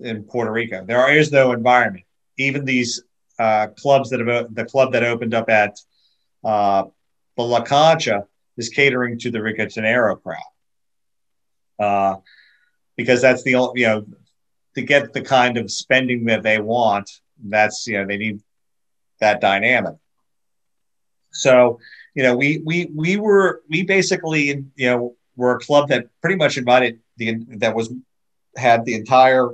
in 0.00 0.24
Puerto 0.24 0.50
Rico, 0.50 0.84
there 0.84 1.16
is 1.16 1.30
no 1.30 1.52
environment. 1.52 2.04
Even 2.36 2.64
these 2.64 3.02
uh, 3.38 3.68
clubs 3.68 4.10
that 4.10 4.20
have 4.20 4.54
the 4.54 4.64
club 4.64 4.92
that 4.92 5.04
opened 5.04 5.34
up 5.34 5.48
at 5.48 5.78
uh, 6.44 6.84
the 7.36 7.42
La 7.42 7.62
Concha 7.62 8.24
is 8.56 8.68
catering 8.68 9.18
to 9.20 9.30
the 9.30 9.38
reggaetonero 9.38 10.20
crowd. 10.20 10.42
Uh, 11.78 12.16
because 12.96 13.22
that's 13.22 13.44
the 13.44 13.54
only, 13.54 13.82
you 13.82 13.86
know, 13.86 14.06
to 14.74 14.82
get 14.82 15.12
the 15.12 15.22
kind 15.22 15.56
of 15.56 15.70
spending 15.70 16.24
that 16.24 16.42
they 16.42 16.58
want, 16.58 17.08
that's, 17.44 17.86
you 17.86 17.98
know, 17.98 18.06
they 18.06 18.16
need 18.16 18.40
that 19.20 19.40
dynamic. 19.40 19.94
So, 21.30 21.78
you 22.14 22.22
know, 22.22 22.36
we, 22.36 22.62
we, 22.64 22.90
we 22.94 23.16
were, 23.16 23.62
we 23.68 23.82
basically, 23.82 24.64
you 24.76 24.90
know, 24.90 25.16
were 25.36 25.56
a 25.56 25.60
club 25.60 25.88
that 25.88 26.06
pretty 26.20 26.36
much 26.36 26.56
invited 26.56 27.00
the, 27.16 27.36
that 27.58 27.74
was, 27.74 27.92
had 28.56 28.84
the 28.84 28.94
entire 28.94 29.50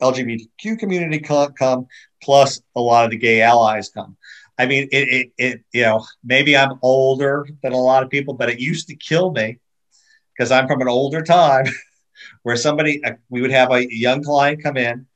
LGBTQ 0.00 0.78
community 0.78 1.18
come, 1.18 1.86
plus 2.22 2.60
a 2.76 2.80
lot 2.80 3.04
of 3.04 3.10
the 3.10 3.16
gay 3.16 3.42
allies 3.42 3.88
come. 3.88 4.16
I 4.58 4.66
mean, 4.66 4.88
it, 4.92 5.08
it, 5.08 5.32
it, 5.36 5.64
you 5.72 5.82
know, 5.82 6.04
maybe 6.22 6.56
I'm 6.56 6.78
older 6.82 7.46
than 7.62 7.72
a 7.72 7.80
lot 7.80 8.02
of 8.02 8.10
people, 8.10 8.34
but 8.34 8.50
it 8.50 8.60
used 8.60 8.88
to 8.88 8.96
kill 8.96 9.32
me 9.32 9.58
because 10.32 10.52
I'm 10.52 10.68
from 10.68 10.80
an 10.80 10.88
older 10.88 11.22
time 11.22 11.66
where 12.42 12.56
somebody 12.56 13.02
we 13.28 13.40
would 13.40 13.50
have 13.50 13.72
a 13.72 13.92
young 13.92 14.22
client 14.22 14.62
come 14.62 14.76
in 14.76 15.06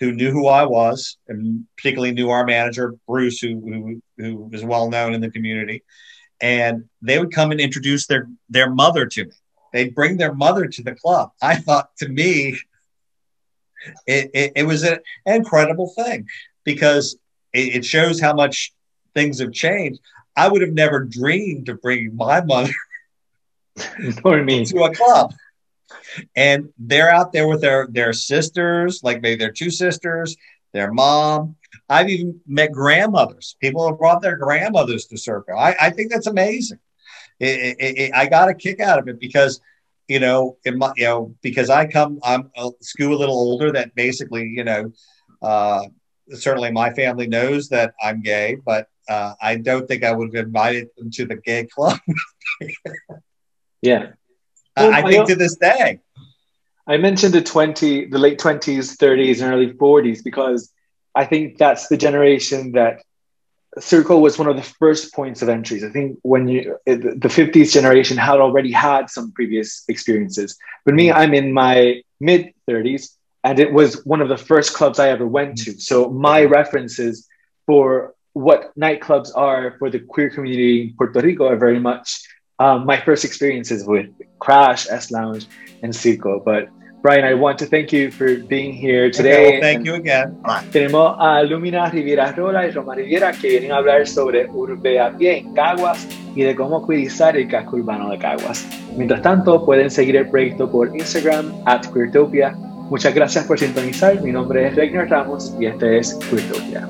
who 0.00 0.12
knew 0.12 0.30
who 0.30 0.46
I 0.46 0.64
was 0.64 1.16
and 1.28 1.64
particularly 1.76 2.12
knew 2.12 2.30
our 2.30 2.44
manager 2.44 2.94
Bruce, 3.06 3.40
who 3.40 3.60
who, 3.60 4.02
who 4.18 4.36
was 4.36 4.64
well 4.64 4.90
known 4.90 5.14
in 5.14 5.20
the 5.20 5.30
community, 5.30 5.82
and 6.40 6.84
they 7.02 7.18
would 7.18 7.32
come 7.32 7.50
and 7.50 7.60
introduce 7.60 8.06
their 8.06 8.28
their 8.48 8.70
mother 8.70 9.06
to 9.06 9.24
me. 9.26 9.32
They'd 9.72 9.94
bring 9.94 10.16
their 10.16 10.34
mother 10.34 10.66
to 10.66 10.82
the 10.82 10.94
club. 10.94 11.32
I 11.42 11.56
thought 11.56 11.96
to 11.98 12.08
me, 12.08 12.58
it, 14.06 14.30
it, 14.34 14.52
it 14.56 14.62
was 14.64 14.82
an 14.82 14.98
incredible 15.26 15.92
thing 15.96 16.26
because 16.64 17.16
it, 17.52 17.76
it 17.76 17.84
shows 17.84 18.20
how 18.20 18.34
much 18.34 18.72
things 19.14 19.40
have 19.40 19.52
changed. 19.52 20.00
I 20.36 20.48
would 20.48 20.62
have 20.62 20.72
never 20.72 21.04
dreamed 21.04 21.68
of 21.68 21.80
bringing 21.80 22.16
my 22.16 22.40
mother 22.40 22.72
to 23.76 24.84
a 24.84 24.94
club 24.94 25.32
and 26.34 26.70
they're 26.78 27.10
out 27.10 27.32
there 27.32 27.48
with 27.48 27.60
their 27.60 27.86
their 27.88 28.12
sisters, 28.12 29.00
like 29.02 29.20
maybe 29.20 29.38
their 29.38 29.52
two 29.52 29.70
sisters, 29.70 30.36
their 30.72 30.92
mom. 30.92 31.56
I've 31.88 32.08
even 32.08 32.40
met 32.46 32.72
grandmothers. 32.72 33.56
People 33.60 33.86
have 33.88 33.98
brought 33.98 34.22
their 34.22 34.36
grandmothers 34.36 35.06
to 35.06 35.16
Circo. 35.16 35.56
I, 35.58 35.74
I 35.80 35.90
think 35.90 36.10
that's 36.10 36.26
amazing. 36.26 36.78
It, 37.40 37.76
it, 37.78 37.98
it, 37.98 38.10
I 38.14 38.26
got 38.26 38.48
a 38.48 38.54
kick 38.54 38.80
out 38.80 38.98
of 38.98 39.08
it 39.08 39.18
because, 39.18 39.60
you 40.08 40.20
know, 40.20 40.56
my, 40.66 40.92
you 40.96 41.04
know, 41.04 41.34
because 41.42 41.70
I 41.70 41.86
come, 41.86 42.20
I'm 42.22 42.50
a 42.56 42.70
skew 42.80 43.12
a 43.12 43.16
little 43.16 43.34
older. 43.34 43.72
That 43.72 43.94
basically, 43.94 44.44
you 44.44 44.64
know, 44.64 44.92
uh, 45.42 45.84
certainly 46.30 46.70
my 46.70 46.92
family 46.92 47.26
knows 47.26 47.68
that 47.70 47.94
I'm 48.02 48.20
gay, 48.22 48.56
but 48.64 48.88
uh, 49.08 49.34
I 49.42 49.56
don't 49.56 49.86
think 49.86 50.04
I 50.04 50.12
would 50.12 50.34
have 50.34 50.46
invited 50.46 50.88
them 50.96 51.10
to 51.12 51.26
the 51.26 51.36
gay 51.36 51.66
club. 51.66 51.98
yeah, 53.82 54.12
well, 54.76 54.92
I, 54.92 55.02
I 55.02 55.10
think 55.10 55.28
to 55.28 55.36
this 55.36 55.56
day. 55.56 56.00
I 56.86 56.98
mentioned 56.98 57.32
the 57.32 57.40
20, 57.40 58.06
the 58.06 58.18
late 58.18 58.38
20s, 58.38 58.96
30s, 58.96 59.42
and 59.42 59.52
early 59.52 59.72
40s 59.72 60.22
because 60.22 60.70
I 61.14 61.24
think 61.24 61.58
that's 61.58 61.88
the 61.88 61.96
generation 61.96 62.72
that 62.72 63.02
Circo 63.78 64.20
was 64.20 64.38
one 64.38 64.48
of 64.48 64.56
the 64.56 64.62
first 64.62 65.12
points 65.14 65.42
of 65.42 65.48
entries. 65.48 65.84
I 65.84 65.90
think 65.90 66.18
when 66.22 66.48
you 66.48 66.78
the 66.86 67.28
50s 67.28 67.72
generation 67.72 68.16
had 68.16 68.38
already 68.40 68.70
had 68.70 69.10
some 69.10 69.32
previous 69.32 69.84
experiences. 69.88 70.56
But 70.84 70.94
me, 70.94 71.10
I'm 71.10 71.34
in 71.34 71.52
my 71.52 72.02
mid 72.20 72.52
30s, 72.68 73.16
and 73.42 73.58
it 73.58 73.72
was 73.72 74.04
one 74.04 74.20
of 74.20 74.28
the 74.28 74.36
first 74.36 74.74
clubs 74.74 74.98
I 74.98 75.08
ever 75.08 75.26
went 75.26 75.58
to. 75.58 75.72
So 75.78 76.08
my 76.08 76.44
references 76.44 77.28
for 77.66 78.14
what 78.32 78.72
nightclubs 78.78 79.30
are 79.34 79.76
for 79.78 79.90
the 79.90 80.00
queer 80.00 80.30
community 80.30 80.82
in 80.82 80.94
Puerto 80.96 81.20
Rico 81.20 81.46
are 81.48 81.56
very 81.56 81.80
much 81.80 82.22
um, 82.58 82.86
my 82.86 83.00
first 83.00 83.24
experiences 83.24 83.84
with 83.84 84.06
Crash, 84.38 84.88
S 84.88 85.10
Lounge, 85.10 85.46
and 85.82 85.92
Circo. 85.92 86.44
But 86.44 86.68
Brian, 87.04 87.26
I 87.26 87.34
want 87.34 87.58
to 87.58 87.66
thank 87.66 87.92
you 87.92 88.10
for 88.10 88.34
being 88.48 88.72
here 88.72 89.10
today. 89.10 89.34
Okay, 89.34 89.50
well, 89.50 89.60
thank 89.60 89.84
you 89.84 89.94
again. 89.96 90.40
Tenemos 90.72 91.16
a 91.20 91.42
Lumina 91.42 91.90
Riviera 91.90 92.32
Rola 92.32 92.66
y 92.66 92.70
Roma 92.70 92.94
Riviera 92.94 93.30
que 93.32 93.46
vienen 93.46 93.72
a 93.72 93.76
hablar 93.76 94.06
sobre 94.06 94.46
urbe 94.46 94.98
a 94.98 95.10
pie 95.10 95.40
en 95.40 95.52
Caguas 95.52 96.08
y 96.34 96.44
de 96.44 96.56
cómo 96.56 96.80
cuidar 96.80 97.36
el 97.36 97.46
casco 97.46 97.76
urbano 97.76 98.08
de 98.08 98.16
Caguas. 98.16 98.66
Mientras 98.96 99.20
tanto, 99.20 99.66
pueden 99.66 99.90
seguir 99.90 100.16
el 100.16 100.30
proyecto 100.30 100.70
por 100.70 100.96
Instagram, 100.96 101.52
at 101.66 101.84
Queertopia. 101.92 102.52
Muchas 102.88 103.14
gracias 103.14 103.44
por 103.44 103.58
sintonizar. 103.58 104.22
Mi 104.22 104.32
nombre 104.32 104.66
es 104.66 104.74
Regner 104.74 105.10
Ramos 105.10 105.54
y 105.60 105.66
este 105.66 105.98
es 105.98 106.14
Queertopia. 106.30 106.88